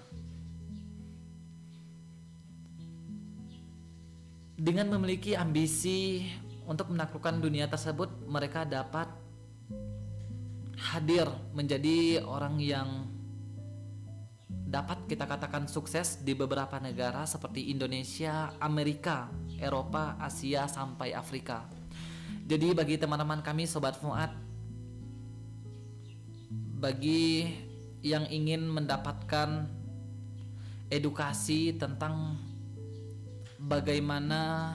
dengan 4.60 4.91
memiliki 4.91 5.39
ambisi 5.39 6.28
untuk 6.67 6.91
menaklukkan 6.91 7.39
dunia 7.39 7.72
tersebut 7.72 8.28
mereka 8.28 8.67
dapat 8.67 9.08
hadir 10.76 11.32
menjadi 11.56 12.19
orang 12.28 12.60
yang 12.60 13.08
dapat 14.69 15.08
kita 15.10 15.26
katakan 15.26 15.65
sukses 15.65 16.22
di 16.22 16.36
beberapa 16.36 16.78
negara 16.78 17.26
seperti 17.26 17.72
Indonesia, 17.72 18.54
Amerika, 18.62 19.32
Eropa, 19.58 20.19
Asia 20.22 20.69
sampai 20.69 21.15
Afrika. 21.15 21.65
Jadi 22.45 22.76
bagi 22.76 23.00
teman-teman 23.00 23.41
kami 23.41 23.65
sobat 23.65 23.98
Fuad 23.98 24.30
bagi 26.80 27.50
yang 28.06 28.28
ingin 28.30 28.67
mendapatkan 28.69 29.65
edukasi 30.91 31.74
tentang 31.76 32.38
bagaimana 33.60 34.74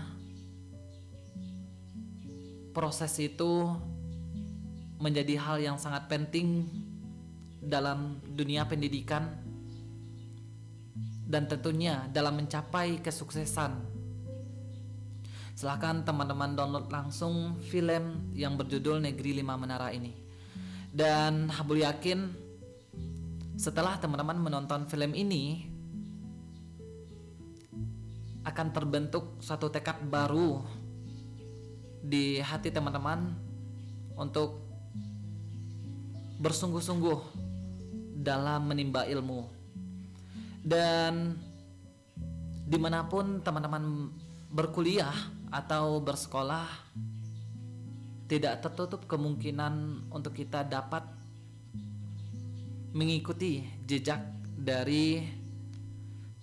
proses 2.77 3.17
itu 3.17 3.73
menjadi 5.01 5.41
hal 5.41 5.57
yang 5.59 5.77
sangat 5.81 6.07
penting 6.07 6.69
dalam 7.65 8.21
dunia 8.29 8.69
pendidikan 8.69 9.41
dan 11.25 11.49
tentunya 11.49 12.05
dalam 12.13 12.37
mencapai 12.37 13.01
kesuksesan. 13.01 13.97
Silahkan 15.55 16.03
teman-teman 16.05 16.53
download 16.53 16.91
langsung 16.91 17.57
film 17.63 18.35
yang 18.35 18.59
berjudul 18.59 19.01
Negeri 19.01 19.41
Lima 19.41 19.55
Menara 19.57 19.95
ini. 19.95 20.13
Dan 20.95 21.49
Habul 21.51 21.83
yakin 21.83 22.31
setelah 23.55 23.99
teman-teman 24.03 24.39
menonton 24.39 24.87
film 24.91 25.15
ini 25.15 25.74
akan 28.45 28.67
terbentuk 28.77 29.41
suatu 29.41 29.73
tekad 29.73 30.05
baru 30.05 30.61
di 32.05 32.37
hati 32.45 32.69
teman-teman 32.69 33.33
untuk 34.21 34.61
bersungguh-sungguh 36.45 37.21
dalam 38.21 38.69
menimba 38.69 39.09
ilmu. 39.09 39.49
Dan 40.65 41.37
di 42.65 42.79
mana 42.81 43.05
pun 43.09 43.41
teman-teman 43.41 44.13
berkuliah 44.53 45.13
atau 45.53 46.01
bersekolah 46.01 46.69
tidak 48.29 48.65
tertutup 48.65 49.05
kemungkinan 49.05 50.07
untuk 50.09 50.33
kita 50.33 50.65
dapat 50.65 51.05
mengikuti 52.97 53.61
jejak 53.85 54.25
dari 54.57 55.21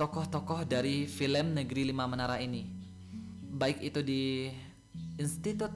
tokoh-tokoh 0.01 0.65
dari 0.65 1.05
film 1.05 1.53
Negeri 1.53 1.93
Lima 1.93 2.09
Menara 2.09 2.41
ini 2.41 2.65
baik 3.53 3.85
itu 3.85 4.01
di 4.01 4.49
institut 5.21 5.69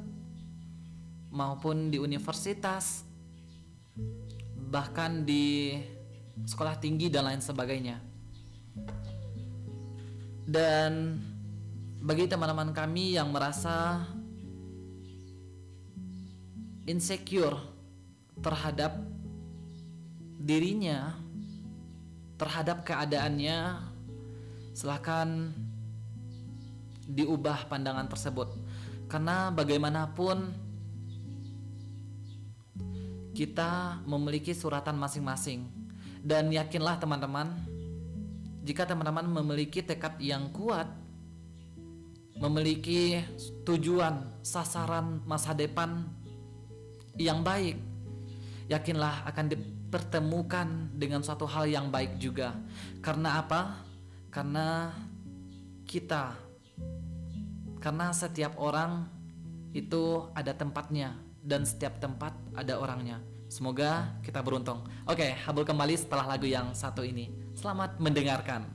maupun 1.30 1.94
di 1.94 2.02
universitas 2.02 3.06
bahkan 4.74 5.22
di 5.22 5.78
sekolah 6.42 6.74
tinggi 6.82 7.14
dan 7.14 7.30
lain 7.30 7.38
sebagainya. 7.38 8.02
Dan 10.50 11.22
bagi 12.02 12.26
teman-teman 12.26 12.74
kami 12.74 13.14
yang 13.14 13.30
merasa 13.30 14.10
insecure 16.90 17.62
terhadap 18.42 18.98
dirinya 20.42 21.14
terhadap 22.42 22.84
keadaannya 22.84 23.94
silahkan 24.76 25.56
diubah 27.08 27.72
pandangan 27.72 28.12
tersebut. 28.12 28.52
Karena 29.08 29.48
bagaimanapun 29.56 30.52
kita 33.32 34.04
memiliki 34.04 34.52
suratan 34.52 35.00
masing-masing. 35.00 35.64
Dan 36.26 36.50
yakinlah 36.50 36.98
teman-teman 37.00 37.54
jika 38.66 38.84
teman-teman 38.84 39.30
memiliki 39.30 39.86
tekad 39.86 40.18
yang 40.18 40.50
kuat 40.50 40.90
memiliki 42.42 43.22
tujuan 43.62 44.26
sasaran 44.42 45.22
masa 45.24 45.54
depan 45.54 46.04
yang 47.16 47.46
baik 47.46 47.78
yakinlah 48.66 49.26
akan 49.30 49.46
dipertemukan 49.54 50.68
dengan 50.94 51.22
suatu 51.22 51.46
hal 51.46 51.70
yang 51.70 51.94
baik 51.94 52.18
juga. 52.18 52.58
Karena 53.02 53.42
apa 53.42 53.85
karena 54.36 54.92
kita 55.88 56.36
karena 57.80 58.12
setiap 58.12 58.60
orang 58.60 59.08
itu 59.72 60.28
ada 60.36 60.52
tempatnya 60.52 61.16
dan 61.40 61.64
setiap 61.64 62.04
tempat 62.04 62.36
ada 62.52 62.76
orangnya. 62.76 63.24
Semoga 63.48 64.12
kita 64.20 64.44
beruntung. 64.44 64.84
Oke, 65.08 65.32
Habul 65.48 65.64
kembali 65.64 65.96
setelah 65.96 66.36
lagu 66.36 66.52
yang 66.52 66.76
satu 66.76 67.08
ini. 67.08 67.32
Selamat 67.56 67.96
mendengarkan. 67.96 68.68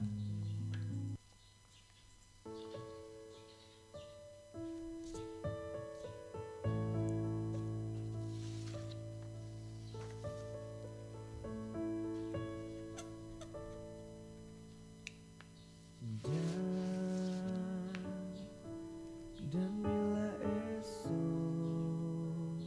Dan 19.50 19.82
bila 19.82 20.30
esok 20.70 22.62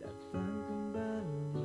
datang 0.00 0.56
kembali 0.64 1.60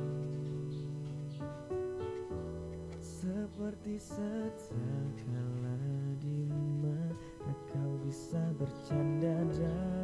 Seperti 3.00 3.96
setiap 3.96 5.08
kala 5.24 5.80
di 6.20 6.52
mana 6.84 7.56
kau 7.72 7.96
bisa 8.04 8.44
bercanda 8.60 9.40
dan 9.56 9.95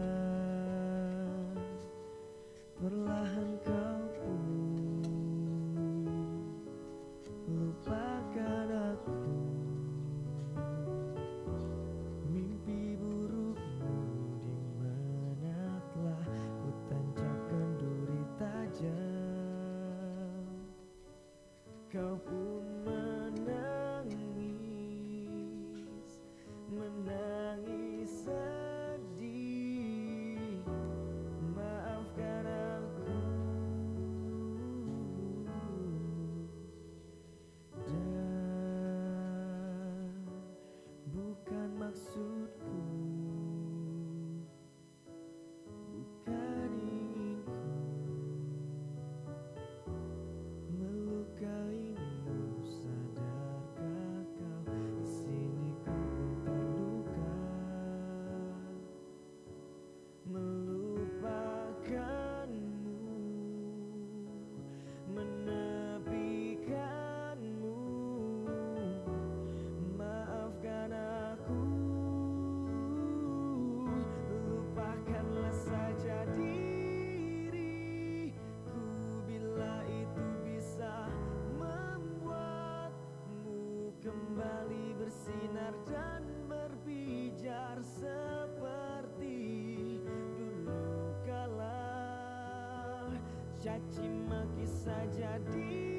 maki 94.62 94.66
saja 94.85 95.91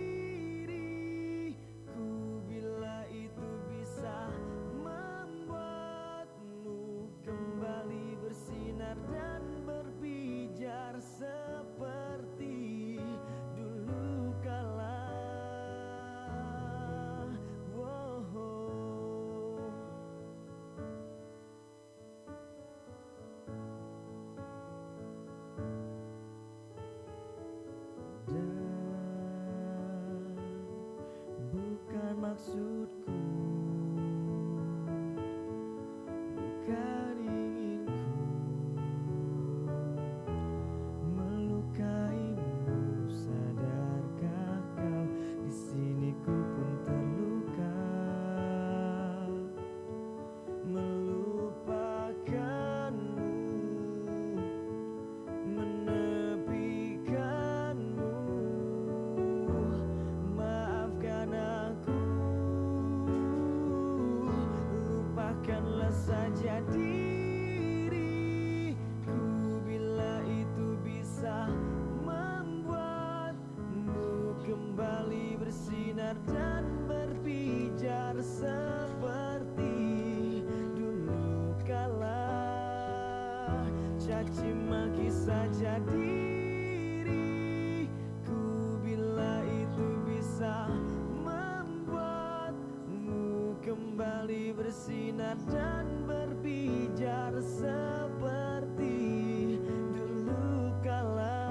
saja 66.03 66.59
diriku. 66.67 67.95
Bila 69.63 70.19
itu 70.27 70.75
bisa 70.83 71.47
membuatmu 72.03 73.31
kembali 74.43 75.39
bersinar 75.39 76.19
dan 76.27 76.67
berpijar 76.91 78.19
seperti 78.19 79.79
dulu 80.75 81.55
kala. 81.63 82.35
Caci 83.95 84.51
maki 84.51 85.07
saja 85.07 85.79
diriku. 85.87 86.83
Bila 88.83 89.39
itu 89.47 89.87
bisa 90.03 90.67
membuatmu 91.23 92.43
kembali 93.63 94.51
bersinar 94.51 95.39
dan 95.47 95.92
seperti 97.43 98.95
dulu 99.59 100.71
kala. 100.79 101.43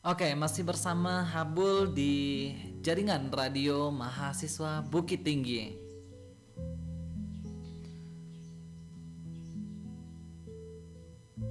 Oke, 0.00 0.34
masih 0.34 0.66
bersama 0.66 1.22
Habul 1.22 1.92
di 1.94 2.50
jaringan 2.82 3.30
radio 3.30 3.94
mahasiswa 3.94 4.82
Bukit 4.82 5.22
Tinggi. 5.22 5.76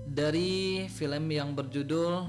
Dari 0.10 0.84
film 0.92 1.32
yang 1.32 1.56
berjudul 1.56 2.28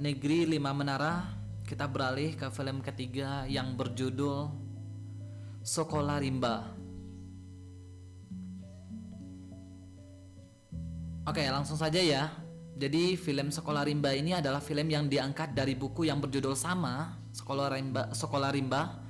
Negeri 0.00 0.48
Lima 0.48 0.72
Menara, 0.72 1.33
kita 1.64 1.88
beralih 1.88 2.36
ke 2.36 2.52
film 2.52 2.84
ketiga 2.84 3.48
yang 3.48 3.72
berjudul 3.72 4.52
Sekolah 5.64 6.20
Rimba. 6.20 6.76
Oke, 11.24 11.40
langsung 11.48 11.80
saja 11.80 12.04
ya. 12.04 12.28
Jadi 12.76 13.16
film 13.16 13.48
Sekolah 13.48 13.88
Rimba 13.88 14.12
ini 14.12 14.36
adalah 14.36 14.60
film 14.60 14.92
yang 14.92 15.08
diangkat 15.08 15.56
dari 15.56 15.72
buku 15.72 16.04
yang 16.04 16.20
berjudul 16.20 16.52
sama, 16.52 17.16
Sekolah 17.32 17.72
Rimba, 17.72 18.12
Sekolah 18.12 18.52
Rimba, 18.52 19.00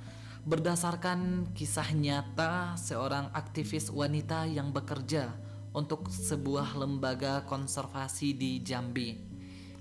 berdasarkan 0.47 1.51
kisah 1.51 1.91
nyata 1.91 2.79
seorang 2.79 3.35
aktivis 3.35 3.91
wanita 3.91 4.47
yang 4.47 4.71
bekerja 4.71 5.35
untuk 5.75 6.07
sebuah 6.07 6.79
lembaga 6.79 7.43
konservasi 7.43 8.31
di 8.31 8.63
Jambi. 8.63 9.24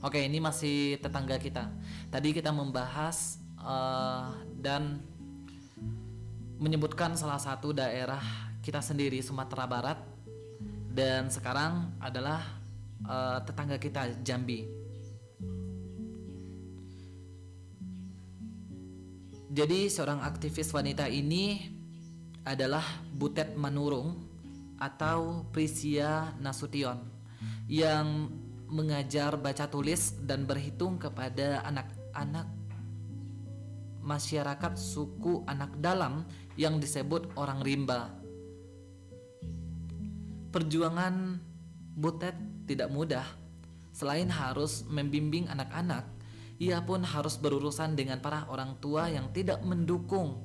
Oke, 0.04 0.20
ini 0.20 0.36
masih 0.36 1.00
tetangga 1.00 1.40
kita. 1.40 1.72
Tadi 2.12 2.36
kita 2.36 2.52
membahas 2.52 3.40
eh, 3.56 4.28
dan 4.60 5.00
menyebutkan 6.60 7.16
salah 7.16 7.40
satu 7.40 7.72
daerah 7.72 8.20
kita 8.60 8.84
sendiri 8.84 9.24
Sumatera 9.24 9.64
Barat 9.64 9.96
dan 10.92 11.32
sekarang 11.32 11.96
adalah 12.04 12.44
eh, 13.00 13.38
tetangga 13.48 13.80
kita 13.80 14.20
Jambi. 14.20 14.68
Jadi 19.48 19.88
seorang 19.88 20.20
aktivis 20.20 20.68
wanita 20.76 21.08
ini 21.08 21.64
adalah 22.44 22.84
Butet 23.08 23.56
Manurung 23.56 24.20
atau 24.76 25.48
Prisia 25.48 26.36
Nasution 26.44 27.00
yang 27.72 28.28
mengajar 28.68 29.37
baca 29.37 29.68
tulis 29.68 30.16
dan 30.24 30.48
berhitung 30.48 30.96
kepada 30.96 31.62
anak-anak 31.68 32.48
masyarakat 34.05 34.72
suku 34.77 35.42
anak 35.48 35.81
dalam 35.81 36.29
yang 36.61 36.77
disebut 36.77 37.33
orang 37.40 37.64
rimba. 37.64 38.12
Perjuangan 40.53 41.40
Butet 41.94 42.35
tidak 42.66 42.90
mudah. 42.90 43.22
Selain 43.94 44.27
harus 44.27 44.83
membimbing 44.90 45.46
anak-anak, 45.46 46.03
ia 46.59 46.83
pun 46.83 47.07
harus 47.07 47.38
berurusan 47.38 47.94
dengan 47.94 48.18
para 48.18 48.50
orang 48.50 48.74
tua 48.83 49.07
yang 49.07 49.31
tidak 49.31 49.62
mendukung 49.62 50.42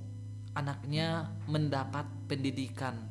anaknya 0.54 1.34
mendapat 1.50 2.06
pendidikan. 2.30 3.10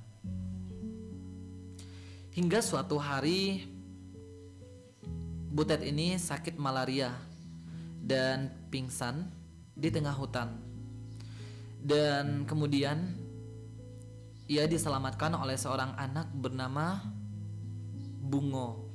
Hingga 2.31 2.62
suatu 2.62 3.03
hari 3.03 3.66
Butet 5.48 5.80
ini 5.80 6.20
sakit 6.20 6.61
malaria 6.61 7.16
dan 8.04 8.52
pingsan 8.68 9.32
di 9.72 9.88
tengah 9.88 10.12
hutan. 10.12 10.61
Dan 11.80 12.44
kemudian 12.44 13.16
ia 14.44 14.68
diselamatkan 14.68 15.32
oleh 15.37 15.56
seorang 15.56 15.96
anak 15.96 16.28
bernama 16.37 17.00
Bungo. 18.20 18.88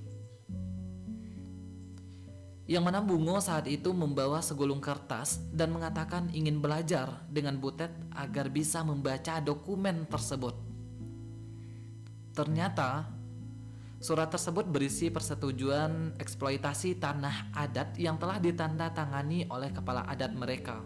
Yang 2.69 2.83
mana 2.85 3.01
Bungo 3.01 3.41
saat 3.41 3.65
itu 3.65 3.91
membawa 3.91 4.39
segulung 4.39 4.79
kertas 4.79 5.41
dan 5.51 5.73
mengatakan 5.73 6.29
ingin 6.31 6.61
belajar 6.61 7.25
dengan 7.33 7.57
Butet 7.57 7.91
agar 8.13 8.47
bisa 8.53 8.85
membaca 8.85 9.41
dokumen 9.41 10.05
tersebut. 10.05 10.53
Ternyata 12.33 13.09
surat 14.03 14.27
tersebut 14.27 14.67
berisi 14.67 15.07
persetujuan 15.07 16.19
eksploitasi 16.19 16.99
tanah 16.99 17.55
adat 17.55 17.95
yang 17.95 18.19
telah 18.19 18.35
ditandatangani 18.35 19.47
oleh 19.47 19.71
kepala 19.71 20.03
adat 20.11 20.35
mereka. 20.35 20.83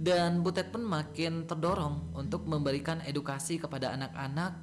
Dan 0.00 0.40
Butet 0.40 0.72
pun 0.72 0.80
makin 0.80 1.44
terdorong 1.44 2.16
untuk 2.16 2.48
memberikan 2.48 3.04
edukasi 3.04 3.60
kepada 3.60 3.92
anak-anak 3.92 4.56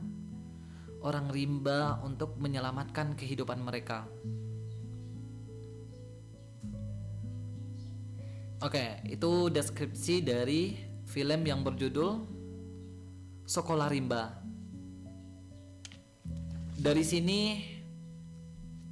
orang 1.06 1.30
rimba 1.30 2.02
untuk 2.02 2.42
menyelamatkan 2.42 3.14
kehidupan 3.14 3.62
mereka. 3.62 4.10
Oke, 8.66 9.06
itu 9.06 9.54
deskripsi 9.54 10.26
dari 10.26 10.74
film 11.06 11.46
yang 11.46 11.62
berjudul 11.62 12.26
Sekolah 13.46 13.94
Rimba. 13.94 14.47
Dari 16.78 17.02
sini 17.02 17.58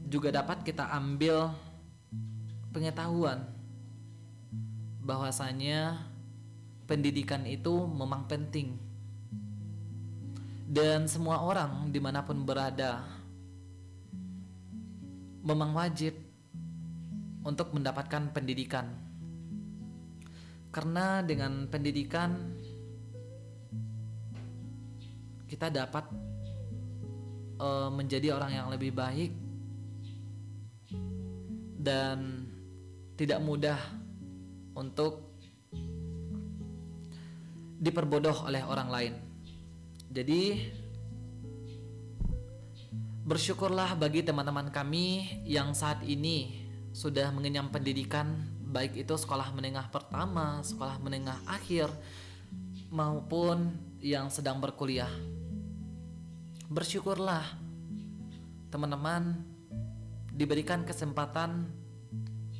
juga 0.10 0.34
dapat 0.34 0.65
kita 0.65 0.89
ambil 0.89 1.54
pengetahuan 2.74 3.45
bahwasanya 5.06 6.02
pendidikan 6.89 7.45
itu 7.45 7.86
memang 7.86 8.26
penting. 8.26 8.74
Dan 10.65 11.06
semua 11.06 11.45
orang 11.45 11.93
di 11.93 12.02
mana 12.02 12.26
pun 12.26 12.41
berada 12.41 13.06
memang 15.45 15.78
wajib 15.78 16.17
untuk 17.45 17.69
mendapatkan 17.69 18.34
pendidikan. 18.34 18.89
Karena 20.74 21.21
dengan 21.21 21.69
pendidikan 21.69 22.34
kita 25.45 25.69
dapat 25.69 26.25
eh, 27.60 27.89
menjadi 27.91 28.36
orang 28.36 28.52
yang 28.54 28.68
lebih 28.72 28.91
baik 28.96 29.32
dan 31.80 32.50
tidak 33.15 33.39
mudah 33.39 33.80
untuk 34.76 35.39
diperbodoh 37.80 38.50
oleh 38.50 38.65
orang 38.65 38.89
lain. 38.89 39.13
Jadi 40.10 40.72
bersyukurlah 43.26 43.98
bagi 43.98 44.22
teman-teman 44.26 44.70
kami 44.70 45.41
yang 45.46 45.74
saat 45.74 46.02
ini 46.06 46.65
sudah 46.96 47.30
mengenyam 47.36 47.68
pendidikan 47.68 48.56
baik 48.76 48.96
itu 48.96 49.15
sekolah 49.15 49.52
menengah 49.56 49.88
pertama, 49.91 50.60
sekolah 50.63 51.00
menengah 51.00 51.39
akhir 51.48 51.91
maupun 52.91 53.76
yang 54.00 54.32
sedang 54.32 54.60
berkuliah. 54.60 55.12
Bersyukurlah 56.76 57.56
teman-teman 58.68 59.40
diberikan 60.36 60.84
kesempatan 60.84 61.72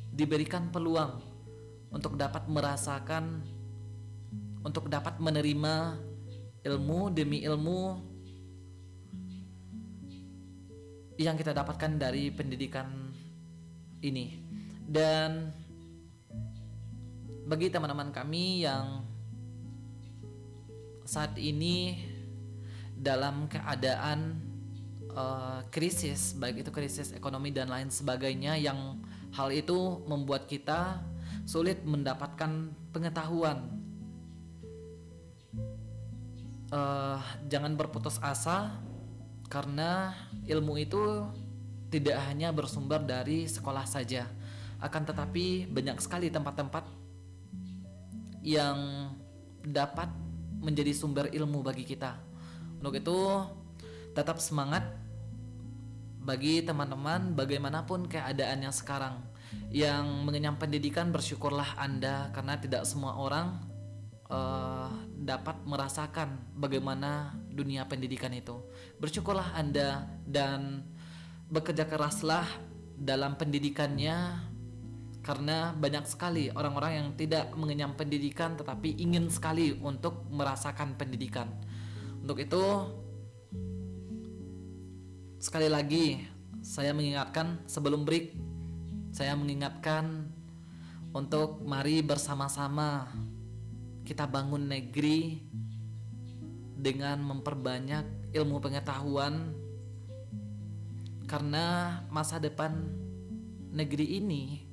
diberikan 0.08 0.72
peluang 0.72 1.20
untuk 1.92 2.16
dapat 2.16 2.48
merasakan 2.48 3.44
untuk 4.64 4.88
dapat 4.88 5.20
menerima 5.20 6.00
ilmu 6.64 7.12
demi 7.12 7.44
ilmu 7.44 8.00
yang 11.20 11.36
kita 11.36 11.52
dapatkan 11.52 12.00
dari 12.00 12.32
pendidikan 12.32 13.12
ini. 14.00 14.32
Dan 14.80 15.52
bagi 17.44 17.68
teman-teman 17.68 18.16
kami 18.16 18.64
yang 18.64 19.04
saat 21.04 21.36
ini 21.36 22.15
dalam 22.96 23.46
keadaan 23.46 24.40
uh, 25.12 25.60
krisis 25.72 26.36
baik 26.36 26.64
itu 26.64 26.70
krisis 26.72 27.12
ekonomi 27.12 27.52
dan 27.52 27.68
lain 27.68 27.92
sebagainya 27.92 28.56
yang 28.56 29.00
hal 29.36 29.52
itu 29.52 30.04
membuat 30.08 30.48
kita 30.48 31.04
sulit 31.44 31.84
mendapatkan 31.84 32.72
pengetahuan. 32.90 33.68
Uh, 36.66 37.22
jangan 37.46 37.78
berputus 37.78 38.18
asa 38.18 38.74
karena 39.46 40.10
ilmu 40.50 40.82
itu 40.82 41.22
tidak 41.94 42.18
hanya 42.26 42.50
bersumber 42.50 42.98
dari 43.06 43.46
sekolah 43.46 43.86
saja. 43.86 44.26
Akan 44.82 45.06
tetapi 45.06 45.70
banyak 45.70 46.02
sekali 46.02 46.26
tempat-tempat 46.26 46.84
yang 48.42 49.10
dapat 49.62 50.10
menjadi 50.58 50.90
sumber 50.90 51.30
ilmu 51.30 51.62
bagi 51.62 51.86
kita 51.86 52.25
untuk 52.80 52.94
itu 53.00 53.18
tetap 54.16 54.40
semangat 54.40 54.84
bagi 56.26 56.64
teman-teman 56.64 57.38
bagaimanapun 57.38 58.10
keadaannya 58.10 58.72
sekarang 58.74 59.22
yang 59.70 60.26
mengenyam 60.26 60.58
pendidikan 60.58 61.14
bersyukurlah 61.14 61.78
Anda 61.78 62.34
karena 62.34 62.58
tidak 62.58 62.82
semua 62.82 63.14
orang 63.14 63.62
uh, 64.26 64.90
dapat 65.14 65.62
merasakan 65.62 66.58
bagaimana 66.58 67.34
dunia 67.50 67.86
pendidikan 67.86 68.34
itu. 68.34 68.58
Bersyukurlah 68.98 69.54
Anda 69.54 70.10
dan 70.26 70.82
bekerja 71.46 71.86
keraslah 71.86 72.46
dalam 72.98 73.38
pendidikannya 73.38 74.42
karena 75.22 75.74
banyak 75.74 76.06
sekali 76.06 76.54
orang-orang 76.54 76.92
yang 77.02 77.08
tidak 77.18 77.50
mengenyam 77.58 77.98
pendidikan 77.98 78.54
tetapi 78.54 78.94
ingin 78.98 79.26
sekali 79.30 79.74
untuk 79.78 80.26
merasakan 80.30 80.94
pendidikan. 80.94 81.50
Untuk 82.26 82.42
itu 82.42 82.66
sekali 85.38 85.70
lagi 85.70 86.26
saya 86.58 86.90
mengingatkan 86.90 87.62
sebelum 87.70 88.02
break 88.02 88.34
saya 89.14 89.38
mengingatkan 89.38 90.26
untuk 91.14 91.62
mari 91.62 92.02
bersama-sama 92.02 93.06
kita 94.02 94.26
bangun 94.26 94.66
negeri 94.66 95.38
dengan 96.74 97.22
memperbanyak 97.22 98.34
ilmu 98.34 98.58
pengetahuan 98.58 99.54
karena 101.30 102.02
masa 102.10 102.42
depan 102.42 102.74
negeri 103.70 104.18
ini 104.18 104.66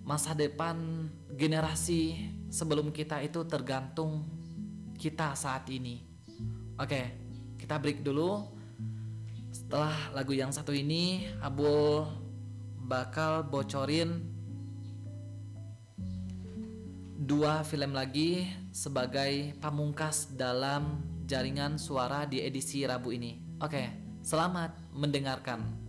masa 0.00 0.32
depan 0.32 1.12
generasi 1.36 2.16
sebelum 2.48 2.88
kita 2.88 3.20
itu 3.20 3.44
tergantung 3.44 4.24
kita 4.96 5.36
saat 5.36 5.68
ini. 5.68 6.11
Oke, 6.80 7.12
kita 7.60 7.76
break 7.76 8.00
dulu. 8.00 8.48
Setelah 9.52 9.92
lagu 10.16 10.32
yang 10.32 10.48
satu 10.48 10.72
ini, 10.72 11.28
Abul 11.44 12.08
bakal 12.88 13.44
bocorin 13.44 14.24
dua 17.22 17.62
film 17.62 17.92
lagi 17.92 18.48
sebagai 18.72 19.52
pamungkas 19.60 20.32
dalam 20.32 21.04
jaringan 21.28 21.76
suara 21.76 22.24
di 22.24 22.40
edisi 22.40 22.82
Rabu 22.88 23.12
ini. 23.12 23.36
Oke, 23.60 23.92
selamat 24.24 24.72
mendengarkan. 24.96 25.81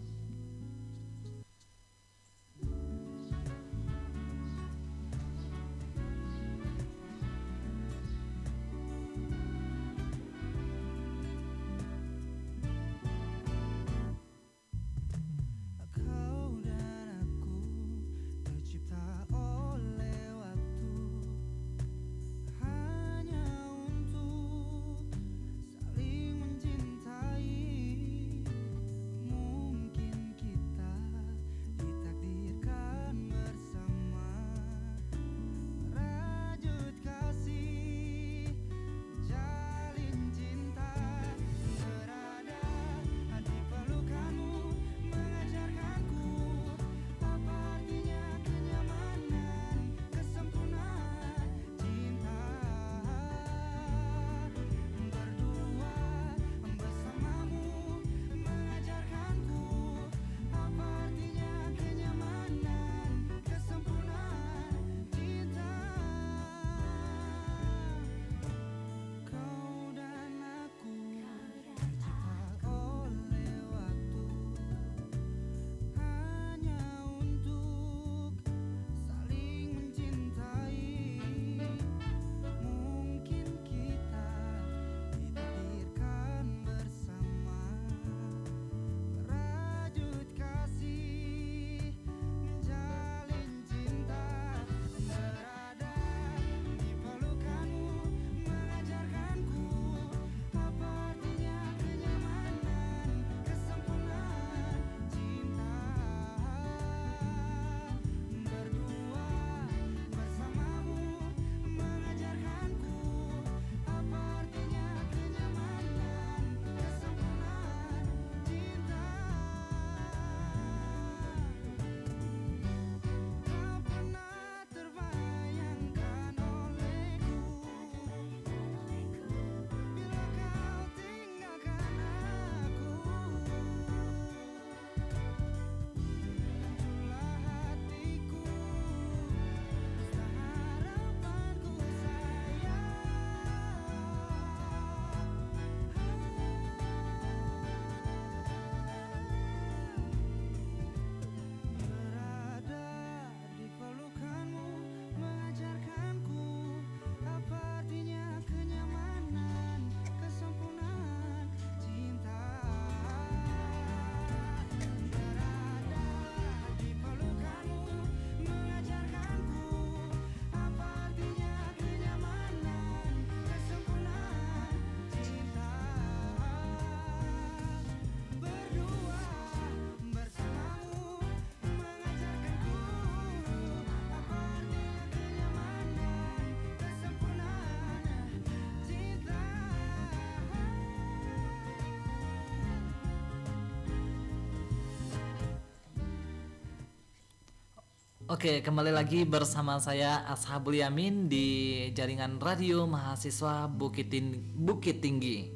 Oke, 198.34 198.66
kembali 198.66 198.90
lagi 198.90 199.30
bersama 199.30 199.78
saya 199.78 200.26
Ashabul 200.26 200.82
Yamin 200.82 201.30
di 201.30 201.86
jaringan 201.94 202.42
radio 202.42 202.90
mahasiswa 202.90 203.70
Bukit, 203.70 204.10
Tin- 204.10 204.42
Bukit 204.58 205.06
Tinggi. 205.06 205.54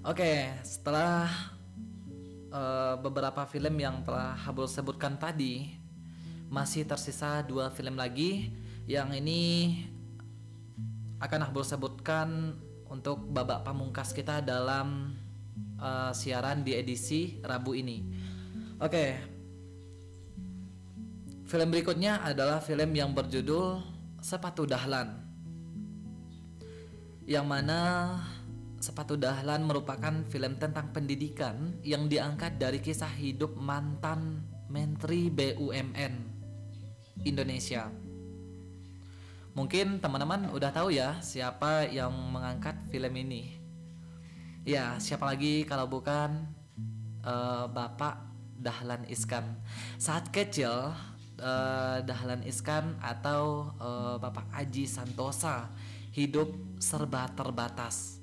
Oke, 0.00 0.56
setelah 0.64 1.28
eh, 2.48 2.94
beberapa 2.96 3.44
film 3.44 3.76
yang 3.76 4.08
telah 4.08 4.40
Habul 4.40 4.64
sebutkan 4.72 5.20
tadi, 5.20 5.76
masih 6.48 6.88
tersisa 6.88 7.44
dua 7.44 7.68
film 7.68 8.00
lagi 8.00 8.56
yang 8.88 9.12
ini 9.12 9.76
akan 11.20 11.44
Habul 11.44 11.68
sebutkan 11.68 12.56
untuk 12.88 13.20
babak 13.36 13.68
pamungkas 13.68 14.16
kita 14.16 14.40
dalam 14.40 15.12
eh, 15.76 16.12
siaran 16.16 16.64
di 16.64 16.72
edisi 16.72 17.36
Rabu 17.44 17.76
ini. 17.76 18.00
Oke, 18.80 19.35
Film 21.46 21.70
berikutnya 21.70 22.26
adalah 22.26 22.58
film 22.58 22.90
yang 22.90 23.14
berjudul 23.14 23.78
Sepatu 24.18 24.66
Dahlan. 24.66 25.14
Yang 27.22 27.46
mana 27.46 27.80
Sepatu 28.82 29.14
Dahlan 29.14 29.62
merupakan 29.62 30.26
film 30.26 30.58
tentang 30.58 30.90
pendidikan 30.90 31.78
yang 31.86 32.10
diangkat 32.10 32.58
dari 32.58 32.82
kisah 32.82 33.14
hidup 33.14 33.54
mantan 33.54 34.42
Menteri 34.66 35.30
BUMN 35.30 36.14
Indonesia. 37.22 37.94
Mungkin 39.54 40.02
teman-teman 40.02 40.50
udah 40.50 40.74
tahu 40.74 40.98
ya 40.98 41.22
siapa 41.22 41.86
yang 41.86 42.10
mengangkat 42.10 42.74
film 42.90 43.14
ini. 43.22 43.54
Ya, 44.66 44.98
siapa 44.98 45.30
lagi 45.30 45.62
kalau 45.62 45.86
bukan 45.86 46.42
eh, 47.22 47.64
Bapak 47.70 48.18
Dahlan 48.58 49.06
Iskan. 49.06 49.62
Saat 49.94 50.34
kecil 50.34 50.90
eh, 51.38 51.98
Dahlan 52.04 52.42
Iskan 52.44 53.00
atau 53.00 53.72
eh, 53.76 54.16
Bapak 54.20 54.50
Aji 54.52 54.88
Santosa 54.88 55.70
hidup 56.16 56.48
serba 56.80 57.28
terbatas. 57.36 58.20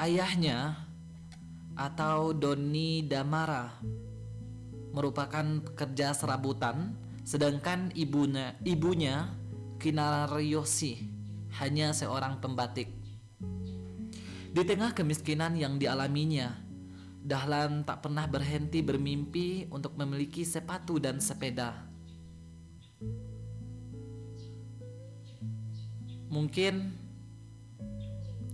Ayahnya 0.00 0.88
atau 1.76 2.32
Doni 2.32 3.04
Damara 3.04 3.68
merupakan 4.96 5.44
pekerja 5.64 6.16
serabutan, 6.16 6.96
sedangkan 7.22 7.92
ibunya 7.92 8.56
ibunya 8.64 9.28
Kinaryosi 9.80 11.00
hanya 11.56 11.96
seorang 11.96 12.36
pembatik. 12.40 12.92
Di 14.50 14.62
tengah 14.66 14.92
kemiskinan 14.92 15.56
yang 15.56 15.80
dialaminya, 15.80 16.52
Dahlan 17.20 17.84
tak 17.84 18.08
pernah 18.08 18.24
berhenti 18.24 18.80
bermimpi 18.80 19.68
untuk 19.68 19.92
memiliki 20.00 20.40
sepatu 20.42 20.96
dan 20.96 21.20
sepeda. 21.20 21.76
Mungkin 26.30 26.74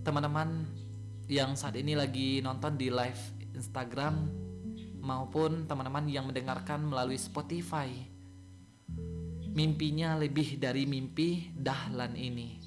teman-teman 0.03 0.67
yang 1.31 1.55
saat 1.55 1.79
ini 1.79 1.95
lagi 1.99 2.39
nonton 2.43 2.79
di 2.79 2.91
live 2.91 3.23
Instagram 3.55 4.31
maupun 5.03 5.71
teman-teman 5.71 6.11
yang 6.11 6.27
mendengarkan 6.27 6.83
melalui 6.83 7.19
Spotify, 7.19 7.91
mimpinya 9.55 10.19
lebih 10.19 10.59
dari 10.59 10.85
mimpi 10.85 11.55
Dahlan 11.55 12.19
ini. 12.19 12.59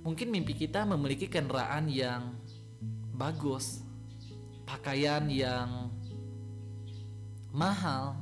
Mungkin 0.00 0.32
mimpi 0.32 0.56
kita 0.56 0.84
memiliki 0.88 1.28
kendaraan 1.28 1.88
yang 1.88 2.36
bagus, 3.16 3.84
pakaian 4.70 5.26
yang 5.26 5.90
mahal. 7.50 8.14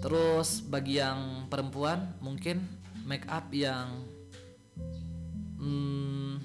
Terus 0.00 0.64
bagi 0.64 0.96
yang 0.96 1.46
perempuan 1.52 2.16
mungkin 2.24 2.64
make 3.04 3.28
up 3.28 3.52
yang 3.52 4.08
hmm, 5.60 6.40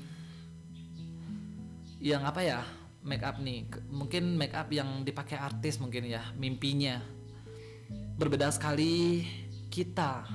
yang 2.03 2.28
apa 2.28 2.43
ya 2.43 2.61
make 3.07 3.24
up 3.24 3.39
nih. 3.39 3.63
Mungkin 3.88 4.36
make 4.36 4.53
up 4.53 4.67
yang 4.67 5.07
dipakai 5.07 5.39
artis 5.39 5.80
mungkin 5.80 6.11
ya 6.11 6.36
mimpinya. 6.36 6.99
Berbeda 8.20 8.51
sekali 8.51 9.24
kita 9.72 10.28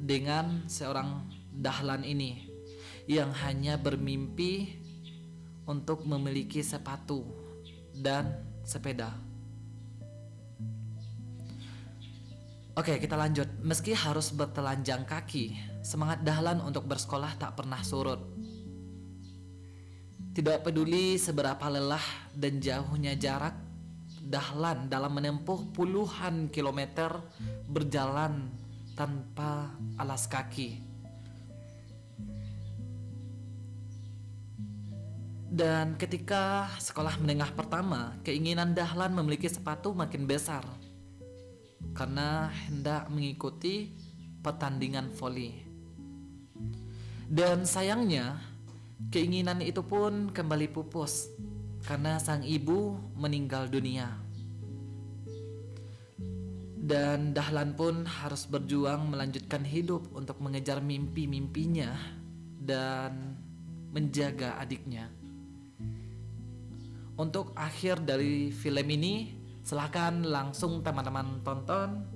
dengan 0.00 0.64
seorang 0.64 1.28
dahlan 1.52 2.00
ini 2.08 2.47
yang 3.08 3.32
hanya 3.40 3.80
bermimpi 3.80 4.76
untuk 5.64 6.04
memiliki 6.04 6.60
sepatu 6.60 7.24
dan 7.96 8.44
sepeda. 8.68 9.16
Oke, 12.76 13.00
kita 13.00 13.18
lanjut. 13.18 13.48
Meski 13.64 13.90
harus 13.90 14.30
bertelanjang 14.30 15.02
kaki, 15.02 15.56
semangat 15.82 16.22
Dahlan 16.22 16.62
untuk 16.62 16.86
bersekolah 16.86 17.34
tak 17.40 17.58
pernah 17.58 17.82
surut. 17.82 18.22
Tidak 20.30 20.62
peduli 20.62 21.18
seberapa 21.18 21.66
lelah 21.66 22.30
dan 22.38 22.62
jauhnya 22.62 23.18
jarak, 23.18 23.56
Dahlan 24.22 24.86
dalam 24.86 25.16
menempuh 25.16 25.74
puluhan 25.74 26.52
kilometer 26.54 27.18
berjalan 27.66 28.52
tanpa 28.94 29.74
alas 29.98 30.30
kaki. 30.30 30.87
Dan 35.48 35.96
ketika 35.96 36.68
sekolah 36.76 37.16
menengah 37.24 37.48
pertama, 37.56 38.12
keinginan 38.20 38.76
Dahlan 38.76 39.16
memiliki 39.16 39.48
sepatu 39.48 39.96
makin 39.96 40.28
besar 40.28 40.60
karena 41.96 42.52
hendak 42.68 43.08
mengikuti 43.08 43.96
pertandingan 44.44 45.08
voli. 45.16 45.56
Dan 47.24 47.64
sayangnya, 47.64 48.36
keinginan 49.08 49.64
itu 49.64 49.80
pun 49.80 50.28
kembali 50.36 50.68
pupus 50.68 51.32
karena 51.88 52.20
sang 52.20 52.44
ibu 52.44 53.00
meninggal 53.16 53.72
dunia. 53.72 54.08
Dan 56.76 57.32
Dahlan 57.32 57.72
pun 57.72 58.04
harus 58.04 58.44
berjuang 58.44 59.12
melanjutkan 59.12 59.64
hidup 59.64 60.12
untuk 60.12 60.40
mengejar 60.44 60.80
mimpi-mimpinya 60.84 61.92
dan 62.60 63.36
menjaga 63.92 64.56
adiknya. 64.60 65.17
Untuk 67.18 67.50
akhir 67.58 68.06
dari 68.06 68.54
film 68.54 68.86
ini, 68.94 69.34
silahkan 69.66 70.22
langsung 70.22 70.86
teman-teman 70.86 71.42
tonton 71.42 72.06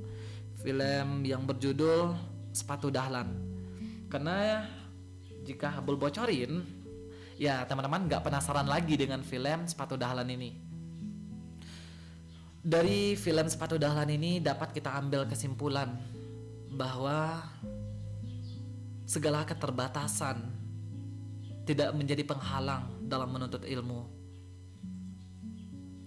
film 0.62 1.26
yang 1.26 1.42
berjudul 1.42 2.14
Sepatu 2.55 2.86
Dahlan. 2.86 3.34
Karena 4.07 4.62
jika 5.42 5.74
Habul 5.74 5.98
bocorin, 5.98 6.62
ya 7.34 7.66
teman-teman 7.66 8.07
nggak 8.07 8.22
penasaran 8.22 8.70
lagi 8.70 8.94
dengan 8.94 9.26
film 9.26 9.66
Sepatu 9.66 9.98
Dahlan 9.98 10.30
ini. 10.30 10.55
Dari 12.62 13.18
film 13.18 13.50
Sepatu 13.50 13.82
Dahlan 13.82 14.07
ini 14.07 14.38
dapat 14.38 14.70
kita 14.70 14.94
ambil 15.03 15.26
kesimpulan 15.26 15.98
bahwa 16.70 17.42
segala 19.03 19.42
keterbatasan 19.42 20.46
tidak 21.66 21.90
menjadi 21.90 22.22
penghalang 22.22 23.03
dalam 23.03 23.34
menuntut 23.34 23.66
ilmu 23.66 24.11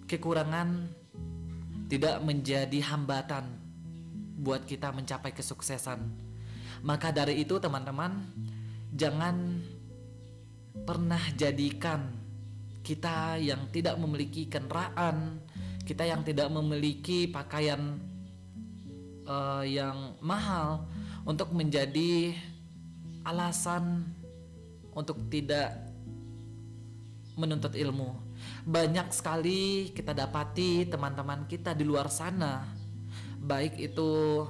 kekurangan 0.06 0.90
tidak 1.90 2.22
menjadi 2.26 2.80
hambatan 2.94 3.46
buat 4.42 4.66
kita 4.66 4.94
mencapai 4.94 5.34
kesuksesan. 5.34 6.02
Maka 6.86 7.10
dari 7.10 7.42
itu 7.42 7.58
teman-teman, 7.58 8.26
jangan 8.94 9.62
pernah 10.86 11.22
jadikan 11.34 12.14
kita 12.86 13.42
yang 13.42 13.66
tidak 13.74 13.98
memiliki 13.98 14.46
kendaraan, 14.46 15.42
kita 15.82 16.06
yang 16.06 16.22
tidak 16.22 16.54
memiliki 16.54 17.26
pakaian 17.26 17.98
eh, 19.26 19.64
yang 19.74 20.14
mahal 20.22 20.86
untuk 21.26 21.50
menjadi 21.58 22.38
alasan 23.26 24.06
untuk 24.94 25.18
tidak 25.34 25.74
menuntut 27.34 27.74
ilmu. 27.74 28.25
Banyak 28.66 29.14
sekali 29.14 29.94
kita 29.94 30.18
dapati 30.18 30.90
teman-teman 30.90 31.46
kita 31.46 31.78
di 31.78 31.86
luar 31.86 32.10
sana, 32.10 32.66
baik 33.38 33.78
itu 33.78 34.42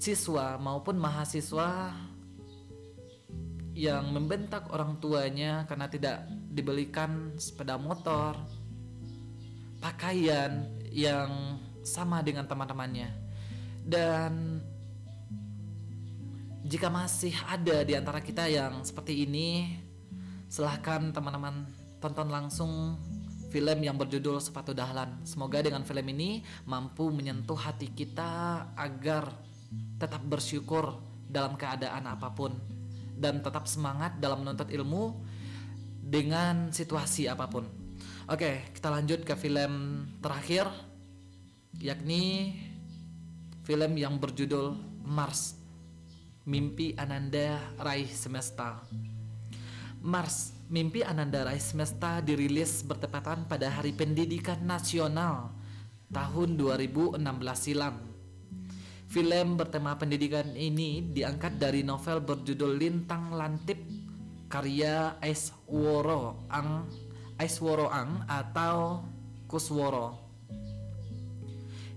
siswa 0.00 0.56
maupun 0.56 0.96
mahasiswa 0.96 1.92
yang 3.76 4.08
membentak 4.16 4.72
orang 4.72 4.96
tuanya 5.04 5.68
karena 5.68 5.84
tidak 5.92 6.24
dibelikan 6.48 7.36
sepeda 7.36 7.76
motor, 7.76 8.32
pakaian 9.84 10.64
yang 10.88 11.60
sama 11.84 12.24
dengan 12.24 12.48
teman-temannya. 12.48 13.12
Dan 13.84 14.64
jika 16.64 16.88
masih 16.88 17.36
ada 17.44 17.84
di 17.84 17.92
antara 17.92 18.24
kita 18.24 18.48
yang 18.48 18.80
seperti 18.80 19.28
ini, 19.28 19.76
silahkan 20.48 21.12
teman-teman 21.12 21.79
tonton 22.00 22.32
langsung 22.32 22.96
film 23.52 23.78
yang 23.84 24.00
berjudul 24.00 24.40
Sepatu 24.40 24.72
Dahlan. 24.72 25.20
Semoga 25.26 25.60
dengan 25.60 25.84
film 25.84 26.06
ini 26.10 26.40
mampu 26.64 27.12
menyentuh 27.12 27.58
hati 27.58 27.92
kita 27.92 28.64
agar 28.74 29.30
tetap 30.00 30.24
bersyukur 30.24 30.98
dalam 31.30 31.54
keadaan 31.54 32.08
apa 32.10 32.32
pun 32.34 32.56
dan 33.14 33.44
tetap 33.44 33.68
semangat 33.68 34.16
dalam 34.18 34.42
menuntut 34.42 34.72
ilmu 34.72 35.14
dengan 36.00 36.72
situasi 36.72 37.28
apa 37.28 37.46
pun. 37.46 37.68
Oke, 38.30 38.72
kita 38.72 38.88
lanjut 38.88 39.22
ke 39.26 39.34
film 39.36 40.06
terakhir 40.24 40.66
yakni 41.78 42.56
film 43.66 43.98
yang 43.98 44.16
berjudul 44.16 44.74
Mars. 45.04 45.58
Mimpi 46.48 46.96
Ananda 46.96 47.60
Raih 47.76 48.08
Semesta. 48.08 48.80
Mars, 50.00 50.56
Mimpi 50.70 51.02
Ananda 51.02 51.42
Raih 51.42 51.58
Semesta 51.58 52.22
dirilis 52.22 52.86
bertepatan 52.86 53.42
pada 53.50 53.66
Hari 53.74 53.90
Pendidikan 53.90 54.62
Nasional 54.62 55.50
tahun 56.14 56.54
2016 56.54 57.18
silam. 57.58 57.98
Film 59.10 59.58
bertema 59.58 59.98
pendidikan 59.98 60.46
ini 60.54 61.02
diangkat 61.10 61.58
dari 61.58 61.82
novel 61.82 62.22
berjudul 62.22 62.78
Lintang 62.78 63.34
Lantip 63.34 63.82
karya 64.46 65.18
Aisworo 65.18 66.46
Ang 66.46 66.86
Aisworo 67.34 67.90
Ang 67.90 68.22
atau 68.30 69.02
Kusworo 69.50 70.22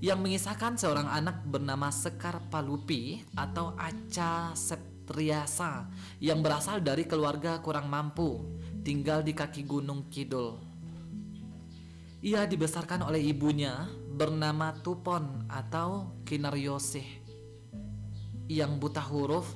yang 0.01 0.17
mengisahkan 0.17 0.81
seorang 0.81 1.13
anak 1.13 1.45
bernama 1.45 1.93
Sekar 1.93 2.41
Palupi 2.49 3.21
atau 3.37 3.77
Aca 3.77 4.57
Septriasa 5.03 5.91
yang 6.23 6.39
berasal 6.39 6.79
dari 6.79 7.03
keluarga 7.03 7.59
kurang 7.59 7.91
mampu 7.91 8.39
tinggal 8.87 9.19
di 9.19 9.35
kaki 9.35 9.67
gunung 9.67 10.07
Kidul. 10.07 10.55
Ia 12.23 12.47
dibesarkan 12.47 13.03
oleh 13.03 13.19
ibunya 13.19 13.83
bernama 14.15 14.71
Tupon 14.79 15.43
atau 15.51 16.07
Kinaryosih 16.23 17.03
yang 18.47 18.79
buta 18.79 19.03
huruf 19.03 19.51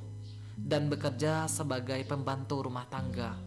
dan 0.60 0.92
bekerja 0.92 1.48
sebagai 1.48 2.04
pembantu 2.04 2.68
rumah 2.68 2.84
tangga. 2.92 3.40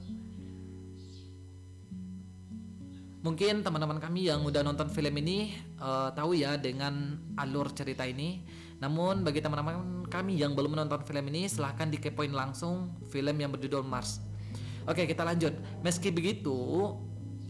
Mungkin 3.20 3.60
teman-teman 3.60 4.00
kami 4.00 4.32
yang 4.32 4.40
udah 4.40 4.64
nonton 4.64 4.88
film 4.88 5.20
ini 5.20 5.52
uh, 5.76 6.08
tahu 6.16 6.32
ya 6.32 6.56
dengan 6.56 7.20
alur 7.36 7.68
cerita 7.76 8.08
ini. 8.08 8.40
Namun 8.80 9.22
bagi 9.22 9.44
teman-teman 9.44 10.08
kami 10.08 10.40
yang 10.40 10.56
belum 10.56 10.74
menonton 10.74 11.04
film 11.04 11.24
ini 11.30 11.46
silahkan 11.46 11.86
dikepoin 11.86 12.32
langsung 12.32 12.96
film 13.12 13.36
yang 13.36 13.52
berjudul 13.52 13.84
Mars. 13.84 14.24
Oke 14.88 15.04
kita 15.04 15.22
lanjut. 15.22 15.52
Meski 15.84 16.08
begitu 16.08 16.56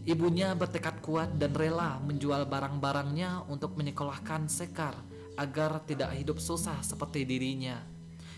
Ibunya 0.01 0.57
bertekad 0.57 0.97
kuat 1.05 1.37
dan 1.37 1.53
rela 1.53 2.01
menjual 2.01 2.49
barang-barangnya 2.49 3.45
untuk 3.45 3.77
menyekolahkan 3.77 4.49
Sekar 4.49 4.97
agar 5.37 5.85
tidak 5.85 6.17
hidup 6.17 6.41
susah 6.41 6.81
seperti 6.81 7.21
dirinya. 7.21 7.77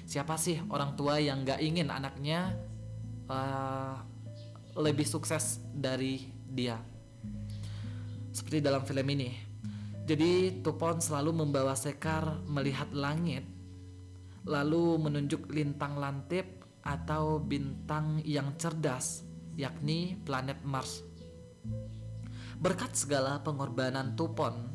Siapa 0.04 0.36
sih 0.36 0.60
orang 0.68 1.00
tua 1.00 1.24
yang 1.24 1.48
gak 1.48 1.64
ingin 1.64 1.88
anaknya 1.88 2.52
uh, 3.32 3.96
lebih 4.76 5.08
sukses 5.08 5.64
dari 5.72 6.28
dia? 6.44 6.76
Seperti 8.36 8.60
dalam 8.60 8.84
film 8.84 9.08
ini. 9.08 9.53
Jadi 10.04 10.60
Tupon 10.60 11.00
selalu 11.00 11.32
membawa 11.32 11.80
Sekar 11.80 12.44
melihat 12.44 12.92
langit, 12.92 13.48
lalu 14.44 15.00
menunjuk 15.00 15.48
lintang 15.48 15.96
lantip 15.96 16.44
atau 16.84 17.40
bintang 17.40 18.20
yang 18.28 18.52
cerdas, 18.60 19.24
yakni 19.56 20.20
planet 20.28 20.60
Mars. 20.68 21.08
Berkat 22.60 23.00
segala 23.00 23.40
pengorbanan 23.48 24.20
Tupon, 24.20 24.68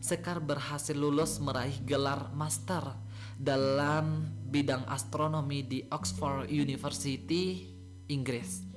Sekar 0.00 0.40
berhasil 0.40 0.96
lulus 0.96 1.36
meraih 1.44 1.76
gelar 1.84 2.32
master 2.32 2.96
dalam 3.36 4.32
bidang 4.48 4.88
astronomi 4.88 5.60
di 5.60 5.84
Oxford 5.92 6.48
University, 6.48 7.68
Inggris. 8.08 8.69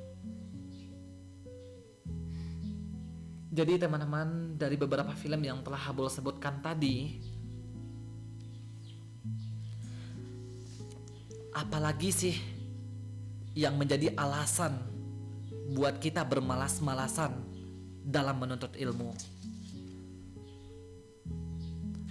Jadi 3.54 3.78
teman-teman 3.78 4.58
dari 4.58 4.74
beberapa 4.74 5.14
film 5.14 5.46
yang 5.46 5.62
telah 5.62 5.78
Habul 5.78 6.10
sebutkan 6.10 6.58
tadi, 6.58 7.22
apalagi 11.54 12.10
sih 12.10 12.36
yang 13.54 13.78
menjadi 13.78 14.10
alasan 14.18 14.74
buat 15.78 16.02
kita 16.02 16.26
bermalas-malasan 16.26 17.30
dalam 18.02 18.42
menuntut 18.42 18.74
ilmu. 18.74 19.14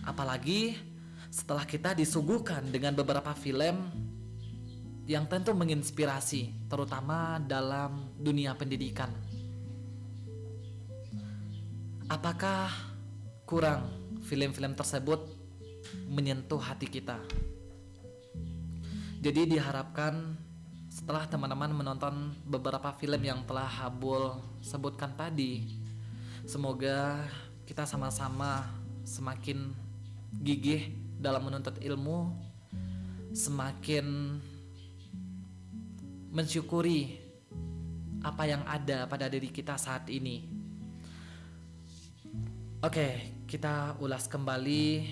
Apalagi 0.06 0.78
setelah 1.26 1.66
kita 1.66 1.98
disuguhkan 1.98 2.70
dengan 2.70 2.94
beberapa 2.94 3.34
film 3.34 3.90
yang 5.10 5.26
tentu 5.26 5.50
menginspirasi, 5.58 6.70
terutama 6.70 7.42
dalam 7.42 8.14
dunia 8.14 8.54
pendidikan. 8.54 9.10
Apakah 12.10 12.70
kurang 13.46 13.86
film-film 14.24 14.74
tersebut 14.74 15.22
menyentuh 16.08 16.58
hati 16.58 16.86
kita? 16.86 17.18
Jadi 19.22 19.54
diharapkan 19.54 20.34
setelah 20.90 21.26
teman-teman 21.30 21.70
menonton 21.70 22.34
beberapa 22.46 22.90
film 22.98 23.22
yang 23.22 23.46
telah 23.46 23.66
Habul 23.66 24.34
sebutkan 24.60 25.14
tadi, 25.14 25.82
Semoga 26.42 27.22
kita 27.62 27.86
sama-sama 27.86 28.66
semakin 29.06 29.70
gigih 30.42 30.90
dalam 31.22 31.46
menuntut 31.46 31.78
ilmu, 31.78 32.34
semakin 33.30 34.36
mensyukuri 36.34 37.14
apa 38.26 38.42
yang 38.50 38.66
ada 38.66 39.06
pada 39.06 39.30
diri 39.30 39.54
kita 39.54 39.78
saat 39.78 40.10
ini. 40.10 40.50
Oke, 42.82 43.38
kita 43.46 43.94
ulas 44.02 44.26
kembali 44.26 45.06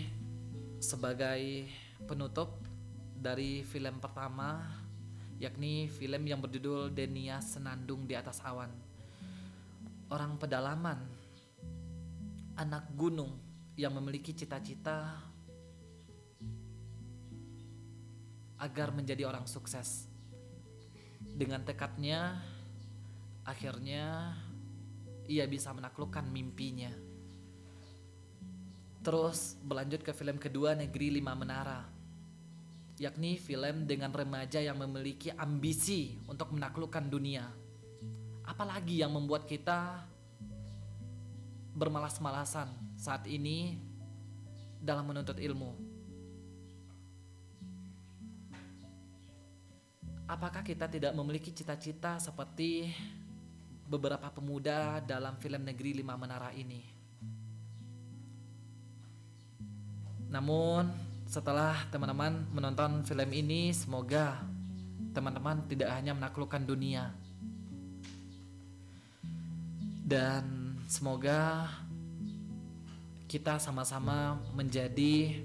sebagai 0.82 1.70
penutup 2.02 2.58
dari 3.14 3.62
film 3.62 4.02
pertama, 4.02 4.66
yakni 5.38 5.86
film 5.86 6.26
yang 6.26 6.42
berjudul 6.42 6.90
Denia 6.90 7.38
Senandung 7.38 8.10
di 8.10 8.18
Atas 8.18 8.42
Awan. 8.42 8.74
Orang 10.10 10.34
pedalaman 10.42 10.98
anak 12.58 12.90
gunung 12.98 13.38
yang 13.78 13.94
memiliki 13.94 14.34
cita-cita 14.34 15.22
agar 18.58 18.90
menjadi 18.90 19.30
orang 19.30 19.46
sukses. 19.46 20.10
Dengan 21.22 21.62
tekadnya, 21.62 22.34
akhirnya 23.46 24.34
ia 25.30 25.46
bisa 25.46 25.70
menaklukkan 25.70 26.26
mimpinya. 26.26 27.09
Terus 29.00 29.56
berlanjut 29.64 30.04
ke 30.04 30.12
film 30.12 30.36
kedua 30.36 30.76
Negeri 30.76 31.08
Lima 31.16 31.32
Menara, 31.32 31.88
yakni 33.00 33.40
film 33.40 33.88
dengan 33.88 34.12
remaja 34.12 34.60
yang 34.60 34.76
memiliki 34.76 35.32
ambisi 35.32 36.20
untuk 36.28 36.52
menaklukkan 36.52 37.08
dunia. 37.08 37.48
Apalagi 38.44 39.00
yang 39.00 39.16
membuat 39.16 39.48
kita 39.48 40.04
bermalas-malasan 41.72 42.68
saat 43.00 43.24
ini 43.24 43.80
dalam 44.76 45.08
menuntut 45.08 45.40
ilmu? 45.40 45.72
Apakah 50.28 50.60
kita 50.60 50.92
tidak 50.92 51.16
memiliki 51.16 51.56
cita-cita 51.56 52.20
seperti 52.20 52.92
beberapa 53.88 54.28
pemuda 54.28 55.00
dalam 55.00 55.40
film 55.40 55.64
Negeri 55.64 56.04
Lima 56.04 56.20
Menara 56.20 56.52
ini? 56.52 56.99
Namun, 60.30 60.88
setelah 61.26 61.74
teman-teman 61.90 62.46
menonton 62.54 63.02
film 63.02 63.30
ini, 63.34 63.74
semoga 63.74 64.38
teman-teman 65.10 65.66
tidak 65.66 65.90
hanya 65.90 66.14
menaklukkan 66.14 66.62
dunia, 66.62 67.10
dan 70.06 70.70
Semoga 70.90 71.70
kita 73.30 73.62
sama-sama 73.62 74.42
menjadi 74.58 75.38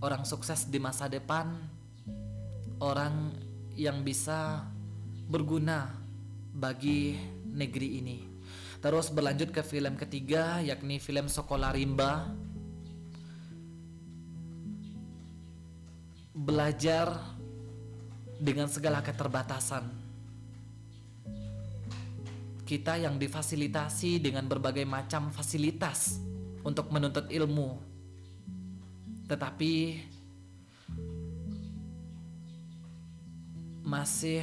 orang 0.00 0.24
sukses 0.24 0.64
di 0.64 0.80
masa 0.80 1.04
depan, 1.04 1.52
orang 2.80 3.36
yang 3.76 4.00
bisa 4.00 4.64
berguna 5.28 5.92
bagi 6.48 7.12
negeri 7.44 8.00
ini. 8.00 8.18
Terus 8.80 9.12
berlanjut 9.12 9.52
ke 9.52 9.60
film 9.60 10.00
ketiga 10.00 10.64
yakni 10.64 10.96
film 10.96 11.28
Sekolah 11.28 11.76
Rimba. 11.76 12.32
Belajar 16.36 17.16
dengan 18.36 18.68
segala 18.68 19.00
keterbatasan 19.00 20.06
kita 22.66 22.98
yang 22.98 23.14
difasilitasi 23.14 24.18
dengan 24.18 24.42
berbagai 24.50 24.82
macam 24.82 25.30
fasilitas 25.30 26.18
untuk 26.66 26.90
menuntut 26.90 27.30
ilmu. 27.30 27.78
Tetapi 29.30 30.02
masih 33.86 34.42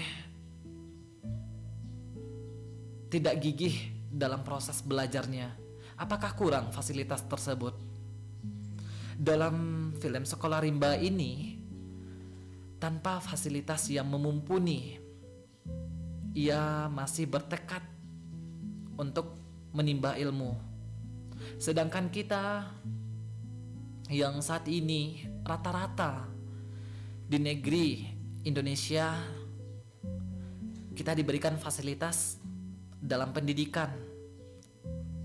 tidak 3.11 3.43
gigih 3.43 3.91
dalam 4.07 4.39
proses 4.47 4.79
belajarnya. 4.79 5.51
Apakah 5.99 6.31
kurang 6.33 6.71
fasilitas 6.71 7.27
tersebut? 7.27 7.75
Dalam 9.19 9.91
film 9.99 10.23
Sekolah 10.23 10.63
Rimba 10.63 10.95
ini, 10.95 11.52
tanpa 12.83 13.23
fasilitas 13.23 13.87
yang 13.87 14.11
memumpuni, 14.11 14.99
ia 16.35 16.91
masih 16.91 17.31
bertekad 17.31 17.79
untuk 18.99 19.39
menimba 19.71 20.19
ilmu. 20.19 20.59
Sedangkan 21.55 22.11
kita 22.11 22.67
yang 24.11 24.35
saat 24.43 24.67
ini 24.67 25.23
rata-rata 25.47 26.27
di 27.23 27.39
negeri 27.39 28.03
Indonesia 28.43 29.15
kita 30.91 31.15
diberikan 31.15 31.55
fasilitas 31.55 32.35
dalam 32.99 33.31
pendidikan. 33.31 33.95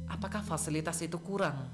Apakah 0.07 0.47
fasilitas 0.47 1.03
itu 1.03 1.19
kurang? 1.19 1.67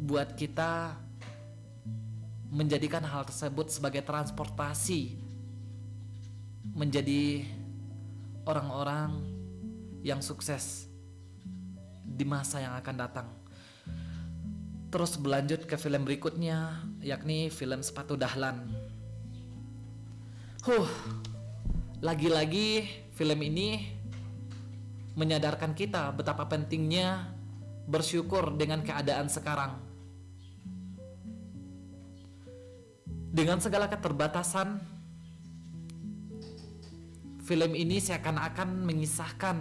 Buat 0.00 0.32
kita 0.32 1.03
menjadikan 2.54 3.02
hal 3.02 3.26
tersebut 3.26 3.66
sebagai 3.66 4.06
transportasi 4.06 5.18
menjadi 6.70 7.42
orang-orang 8.46 9.10
yang 10.06 10.22
sukses 10.22 10.86
di 12.06 12.22
masa 12.22 12.62
yang 12.62 12.78
akan 12.78 12.94
datang. 12.94 13.28
Terus 14.94 15.18
berlanjut 15.18 15.66
ke 15.66 15.74
film 15.74 16.06
berikutnya, 16.06 16.78
yakni 17.02 17.50
film 17.50 17.82
Sepatu 17.82 18.14
Dahlan. 18.14 18.70
Huh, 20.62 20.86
lagi-lagi 21.98 22.86
film 23.18 23.42
ini 23.42 23.90
menyadarkan 25.18 25.74
kita 25.74 26.14
betapa 26.14 26.46
pentingnya 26.46 27.34
bersyukur 27.90 28.54
dengan 28.54 28.86
keadaan 28.86 29.26
sekarang. 29.26 29.93
Dengan 33.34 33.58
segala 33.58 33.90
keterbatasan, 33.90 34.78
film 37.42 37.74
ini 37.74 37.98
seakan-akan 37.98 38.86
mengisahkan 38.86 39.56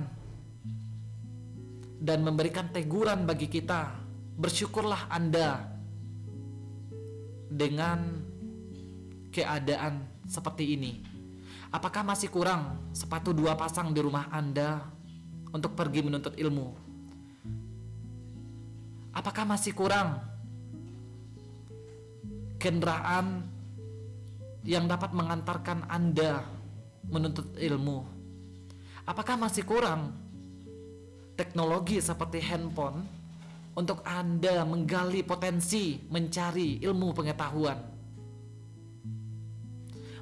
dan 1.97 2.19
memberikan 2.21 2.69
teguran 2.69 3.26
bagi 3.26 3.49
kita. 3.49 3.97
Bersyukurlah 4.38 5.09
Anda 5.09 5.65
dengan 7.49 8.21
keadaan 9.34 10.05
seperti 10.30 10.78
ini. 10.78 11.01
Apakah 11.74 12.05
masih 12.05 12.30
kurang 12.30 12.78
sepatu 12.93 13.34
dua 13.34 13.57
pasang 13.57 13.89
di 13.89 14.05
rumah 14.05 14.30
Anda 14.30 14.86
untuk 15.49 15.74
pergi 15.74 16.05
menuntut 16.05 16.38
ilmu? 16.38 16.78
Apakah 19.17 19.49
masih 19.49 19.74
kurang 19.74 20.21
kendaraan 22.61 23.53
yang 24.64 24.88
dapat 24.88 25.11
mengantarkan 25.11 25.88
Anda 25.91 26.43
menuntut 27.07 27.55
ilmu? 27.59 28.07
Apakah 29.03 29.36
masih 29.36 29.68
kurang 29.68 30.16
teknologi 31.36 31.99
seperti 31.99 32.39
handphone 32.39 33.03
untuk 33.76 33.99
Anda 34.07 34.64
menggali 34.64 35.22
potensi 35.28 35.99
mencari 36.07 36.80
ilmu 36.80 37.11
pengetahuan? 37.11 37.80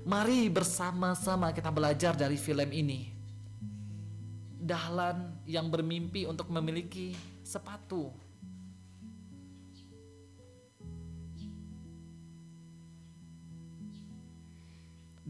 Mari 0.02 0.50
bersama-sama 0.50 1.54
kita 1.54 1.70
belajar 1.70 2.18
dari 2.18 2.34
film 2.34 2.74
ini. 2.74 3.14
Dahlan 4.62 5.46
yang 5.46 5.70
bermimpi 5.70 6.26
untuk 6.26 6.50
memiliki 6.50 7.14
sepatu. 7.46 8.10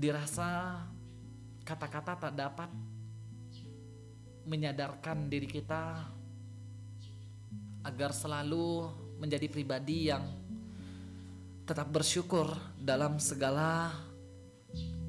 Dirasa 0.02 0.82
kata-kata 1.62 2.18
tak 2.18 2.34
dapat 2.34 2.74
menyadarkan 4.50 5.30
diri 5.30 5.46
kita 5.46 6.10
agar 7.86 8.10
selalu 8.10 8.90
menjadi 9.22 9.46
pribadi 9.46 10.10
yang 10.10 10.26
tetap 11.70 11.94
bersyukur 11.94 12.50
dalam 12.82 13.22
segala 13.22 13.94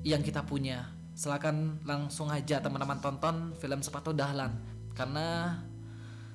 yang 0.04 0.20
kita 0.20 0.44
punya. 0.44 0.92
Silakan 1.16 1.80
langsung 1.88 2.28
aja 2.28 2.60
teman-teman 2.60 3.00
tonton 3.00 3.56
film 3.56 3.80
Sepatu 3.80 4.12
Dahlan 4.12 4.52
karena 4.92 5.56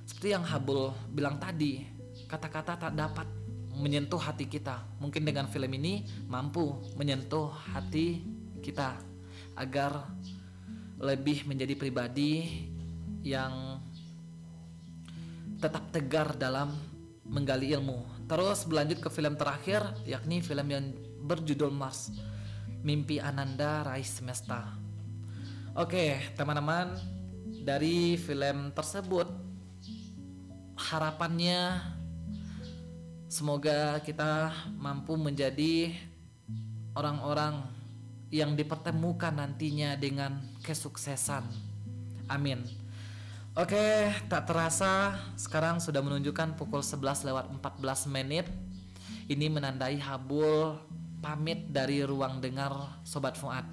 seperti 0.10 0.34
yang 0.34 0.42
Habul 0.42 0.98
bilang 1.14 1.38
tadi, 1.38 1.86
kata-kata 2.26 2.90
tak 2.90 2.94
dapat 2.98 3.30
menyentuh 3.78 4.18
hati 4.18 4.50
kita. 4.50 4.82
Mungkin 4.98 5.22
dengan 5.22 5.46
film 5.46 5.70
ini 5.78 6.02
mampu 6.26 6.74
menyentuh 6.98 7.54
hati 7.54 8.37
kita 8.62 8.98
agar 9.58 10.06
lebih 10.98 11.46
menjadi 11.46 11.78
pribadi 11.78 12.66
yang 13.22 13.82
tetap 15.58 15.90
tegar 15.90 16.38
dalam 16.38 16.74
menggali 17.26 17.74
ilmu. 17.74 18.26
Terus 18.30 18.66
berlanjut 18.66 19.00
ke 19.02 19.10
film 19.10 19.36
terakhir 19.36 19.84
yakni 20.06 20.42
film 20.42 20.68
yang 20.70 20.86
berjudul 21.26 21.74
Mars. 21.74 22.14
Mimpi 22.86 23.18
Ananda 23.20 23.84
Raih 23.84 24.06
Semesta. 24.06 24.78
Oke, 25.76 26.34
teman-teman, 26.38 26.96
dari 27.68 28.16
film 28.16 28.72
tersebut 28.72 29.28
harapannya 30.78 31.84
semoga 33.28 34.00
kita 34.06 34.56
mampu 34.78 35.20
menjadi 35.20 35.92
orang-orang 36.96 37.77
yang 38.28 38.60
dipertemukan 38.60 39.32
nantinya 39.32 39.96
dengan 39.96 40.44
kesuksesan. 40.64 41.48
Amin. 42.28 42.64
Oke, 43.58 44.14
tak 44.30 44.46
terasa 44.46 45.18
sekarang 45.34 45.82
sudah 45.82 46.04
menunjukkan 46.04 46.54
pukul 46.60 46.86
11 46.86 47.26
lewat 47.26 47.50
14 47.58 48.06
menit. 48.14 48.46
Ini 49.26 49.50
menandai 49.50 49.98
Habul 49.98 50.78
pamit 51.24 51.74
dari 51.74 52.06
ruang 52.06 52.38
dengar 52.38 53.02
Sobat 53.02 53.34
Fuad. 53.34 53.66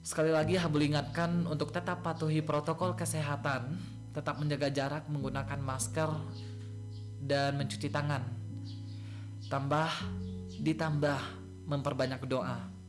Sekali 0.00 0.30
lagi 0.30 0.54
Habul 0.54 0.86
ingatkan 0.86 1.42
untuk 1.50 1.74
tetap 1.74 2.06
patuhi 2.06 2.38
protokol 2.40 2.94
kesehatan, 2.94 3.76
tetap 4.14 4.38
menjaga 4.38 4.70
jarak 4.70 5.04
menggunakan 5.10 5.58
masker 5.58 6.10
dan 7.20 7.58
mencuci 7.58 7.90
tangan. 7.90 8.22
Tambah 9.50 9.90
ditambah 10.62 11.20
memperbanyak 11.66 12.22
doa. 12.30 12.79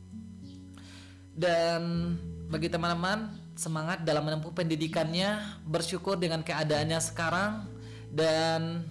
Dan 1.32 2.12
bagi 2.52 2.68
teman-teman 2.68 3.32
semangat 3.56 4.04
dalam 4.04 4.24
menempuh 4.28 4.52
pendidikannya, 4.52 5.60
bersyukur 5.64 6.20
dengan 6.20 6.44
keadaannya 6.44 7.00
sekarang 7.00 7.64
dan 8.12 8.84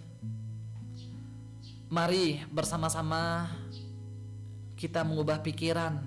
mari 1.91 2.41
bersama-sama 2.49 3.51
kita 4.73 5.05
mengubah 5.05 5.45
pikiran. 5.45 6.01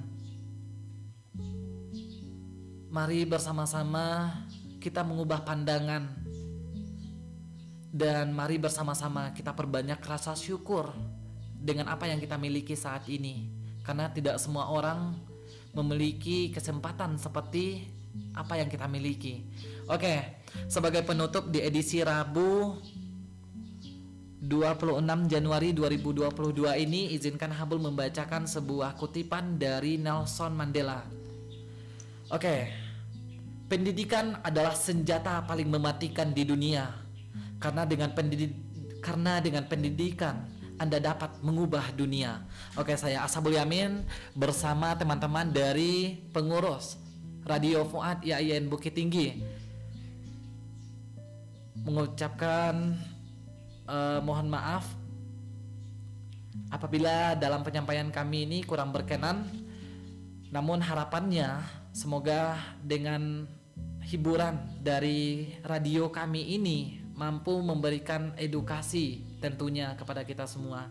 Mari 2.91 3.27
bersama-sama 3.27 4.35
kita 4.83 5.07
mengubah 5.07 5.47
pandangan. 5.47 6.11
Dan 7.95 8.35
mari 8.35 8.59
bersama-sama 8.59 9.31
kita 9.31 9.55
perbanyak 9.55 10.03
rasa 10.03 10.35
syukur 10.35 10.91
dengan 11.55 11.87
apa 11.87 12.11
yang 12.11 12.19
kita 12.19 12.35
miliki 12.35 12.75
saat 12.75 13.07
ini. 13.07 13.47
Karena 13.87 14.11
tidak 14.11 14.43
semua 14.43 14.67
orang 14.67 15.15
memiliki 15.75 16.55
kesempatan 16.55 17.19
seperti 17.19 17.83
apa 18.35 18.59
yang 18.59 18.71
kita 18.71 18.87
miliki. 18.87 19.43
Oke, 19.91 20.43
sebagai 20.71 21.03
penutup 21.03 21.51
di 21.51 21.61
edisi 21.61 22.01
Rabu 22.01 22.79
26 24.45 25.01
Januari 25.27 25.73
2022 25.73 26.85
ini 26.85 27.17
izinkan 27.17 27.51
Habul 27.51 27.81
membacakan 27.81 28.45
sebuah 28.45 28.95
kutipan 28.95 29.57
dari 29.57 29.97
Nelson 29.97 30.53
Mandela. 30.55 31.03
Oke. 32.29 32.85
Pendidikan 33.65 34.39
adalah 34.45 34.77
senjata 34.77 35.41
paling 35.49 35.67
mematikan 35.73 36.31
di 36.37 36.45
dunia. 36.45 36.85
Karena 37.57 37.89
dengan 37.89 38.13
pendidik 38.13 38.53
karena 39.01 39.41
dengan 39.41 39.65
pendidikan 39.69 40.54
anda 40.79 40.99
dapat 40.99 41.39
mengubah 41.39 41.95
dunia. 41.95 42.43
Oke, 42.75 42.99
saya 42.99 43.23
Asabul 43.23 43.55
Yamin 43.55 44.03
bersama 44.35 44.95
teman-teman 44.99 45.51
dari 45.51 46.19
pengurus 46.35 46.99
Radio 47.45 47.87
Fuad 47.87 48.25
IAIN 48.27 48.67
Bukit 48.67 48.97
Tinggi 48.97 49.39
mengucapkan 51.85 52.97
eh, 53.85 54.19
mohon 54.25 54.49
maaf 54.49 54.89
apabila 56.73 57.37
dalam 57.37 57.61
penyampaian 57.61 58.09
kami 58.09 58.49
ini 58.49 58.59
kurang 58.65 58.91
berkenan 58.91 59.45
namun 60.49 60.81
harapannya 60.81 61.61
semoga 61.93 62.57
dengan 62.81 63.45
hiburan 64.01 64.57
dari 64.81 65.53
radio 65.61 66.09
kami 66.09 66.57
ini 66.57 67.05
mampu 67.15 67.61
memberikan 67.61 68.33
edukasi 68.41 69.34
tentunya 69.45 69.93
kepada 70.01 70.25
kita 70.25 70.49
semua 70.49 70.89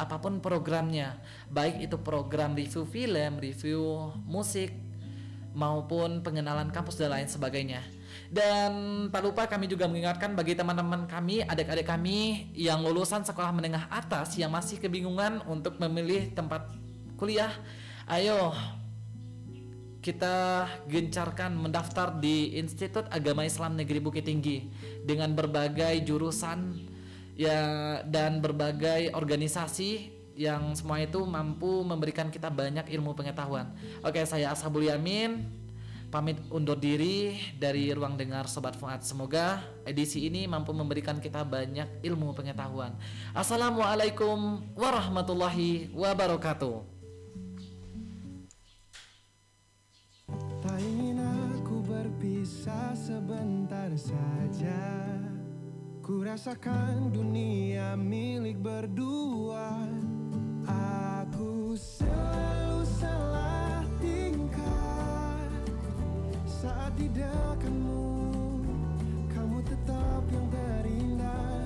apa 0.00 0.16
pun 0.16 0.40
programnya 0.40 1.20
baik 1.52 1.84
itu 1.84 2.00
program 2.00 2.56
review 2.56 2.88
film 2.88 3.32
review 3.36 4.10
musik 4.24 4.72
maupun 5.54 6.24
pengenalan 6.24 6.72
kampus 6.72 6.98
dan 6.98 7.14
lain 7.14 7.28
sebagainya 7.28 7.84
dan 8.34 8.72
tak 9.14 9.22
lupa 9.22 9.46
kami 9.46 9.70
juga 9.70 9.86
mengingatkan 9.86 10.34
bagi 10.34 10.58
teman-teman 10.58 11.06
kami, 11.06 11.42
adik-adik 11.46 11.86
kami 11.86 12.50
yang 12.54 12.82
lulusan 12.82 13.22
sekolah 13.22 13.54
menengah 13.54 13.86
atas 13.90 14.34
yang 14.38 14.50
masih 14.50 14.78
kebingungan 14.82 15.42
untuk 15.46 15.78
memilih 15.78 16.34
tempat 16.34 16.66
kuliah. 17.18 17.50
Ayo 18.10 18.50
kita 20.04 20.68
gencarkan 20.84 21.56
mendaftar 21.56 22.12
di 22.20 22.60
Institut 22.60 23.08
Agama 23.08 23.48
Islam 23.48 23.80
Negeri 23.80 24.04
Bukit 24.04 24.28
Tinggi 24.28 24.68
dengan 25.00 25.32
berbagai 25.32 26.04
jurusan 26.04 26.76
ya 27.34 28.00
dan 28.06 28.38
berbagai 28.38 29.10
organisasi 29.14 30.14
yang 30.34 30.74
semua 30.74 30.98
itu 30.98 31.22
mampu 31.22 31.82
memberikan 31.86 32.26
kita 32.30 32.50
banyak 32.50 32.90
ilmu 32.90 33.14
pengetahuan. 33.14 33.70
Oke, 34.02 34.22
saya 34.26 34.50
Ashabul 34.50 34.90
Yamin 34.90 35.62
pamit 36.10 36.38
undur 36.46 36.78
diri 36.78 37.38
dari 37.58 37.90
ruang 37.90 38.14
dengar 38.14 38.46
Sobat 38.46 38.78
Fuad. 38.78 39.02
Semoga 39.02 39.62
edisi 39.82 40.26
ini 40.26 40.46
mampu 40.46 40.70
memberikan 40.70 41.18
kita 41.18 41.42
banyak 41.42 42.02
ilmu 42.06 42.34
pengetahuan. 42.38 42.94
Assalamualaikum 43.34 44.62
warahmatullahi 44.78 45.90
wabarakatuh. 45.90 46.86
Tak 50.62 50.78
ingin 50.80 51.18
aku 51.18 51.82
berpisah 51.82 52.94
sebentar 52.94 53.90
saja 53.98 54.80
Ku 56.04 56.20
rasakan 56.20 57.16
dunia 57.16 57.96
milik 57.96 58.60
berdua. 58.60 59.88
Aku 60.68 61.72
selalu 61.80 62.84
salah 63.00 63.80
tingkah. 64.04 65.40
Saat 66.44 66.92
di 67.00 67.08
dekatmu 67.08 68.20
Kamu 69.32 69.64
tetap 69.64 70.22
yang 70.28 70.46
terindah. 70.52 71.64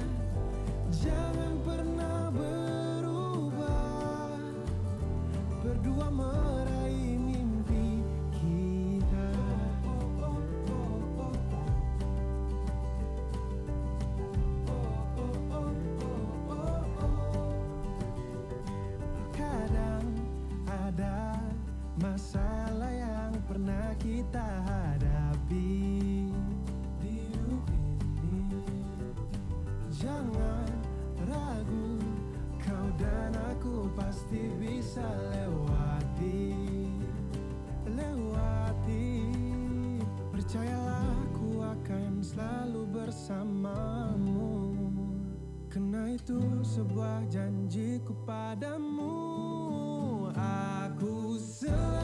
Jangan 0.95 1.48
kita 24.29 24.61
hadapi 24.69 26.29
hidup 27.01 27.65
ini. 28.21 28.61
Jangan 29.89 30.69
ragu 31.25 31.97
Kau 32.61 32.93
dan 33.01 33.33
aku 33.57 33.89
pasti 33.97 34.53
bisa 34.61 35.09
lewati 35.33 36.61
Lewati. 37.89 39.33
Percayalah 40.29 41.09
ku 41.33 41.65
akan 41.65 42.21
selalu 42.21 42.85
bersamamu. 42.85 44.77
Karena 45.73 46.13
itu 46.13 46.37
sebuah 46.69 47.33
janjiku 47.33 48.13
padamu 48.29 49.17
Aku 50.37 51.41
selalu 51.41 51.98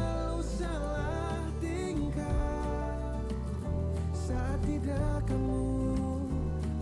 kamu 5.26 5.64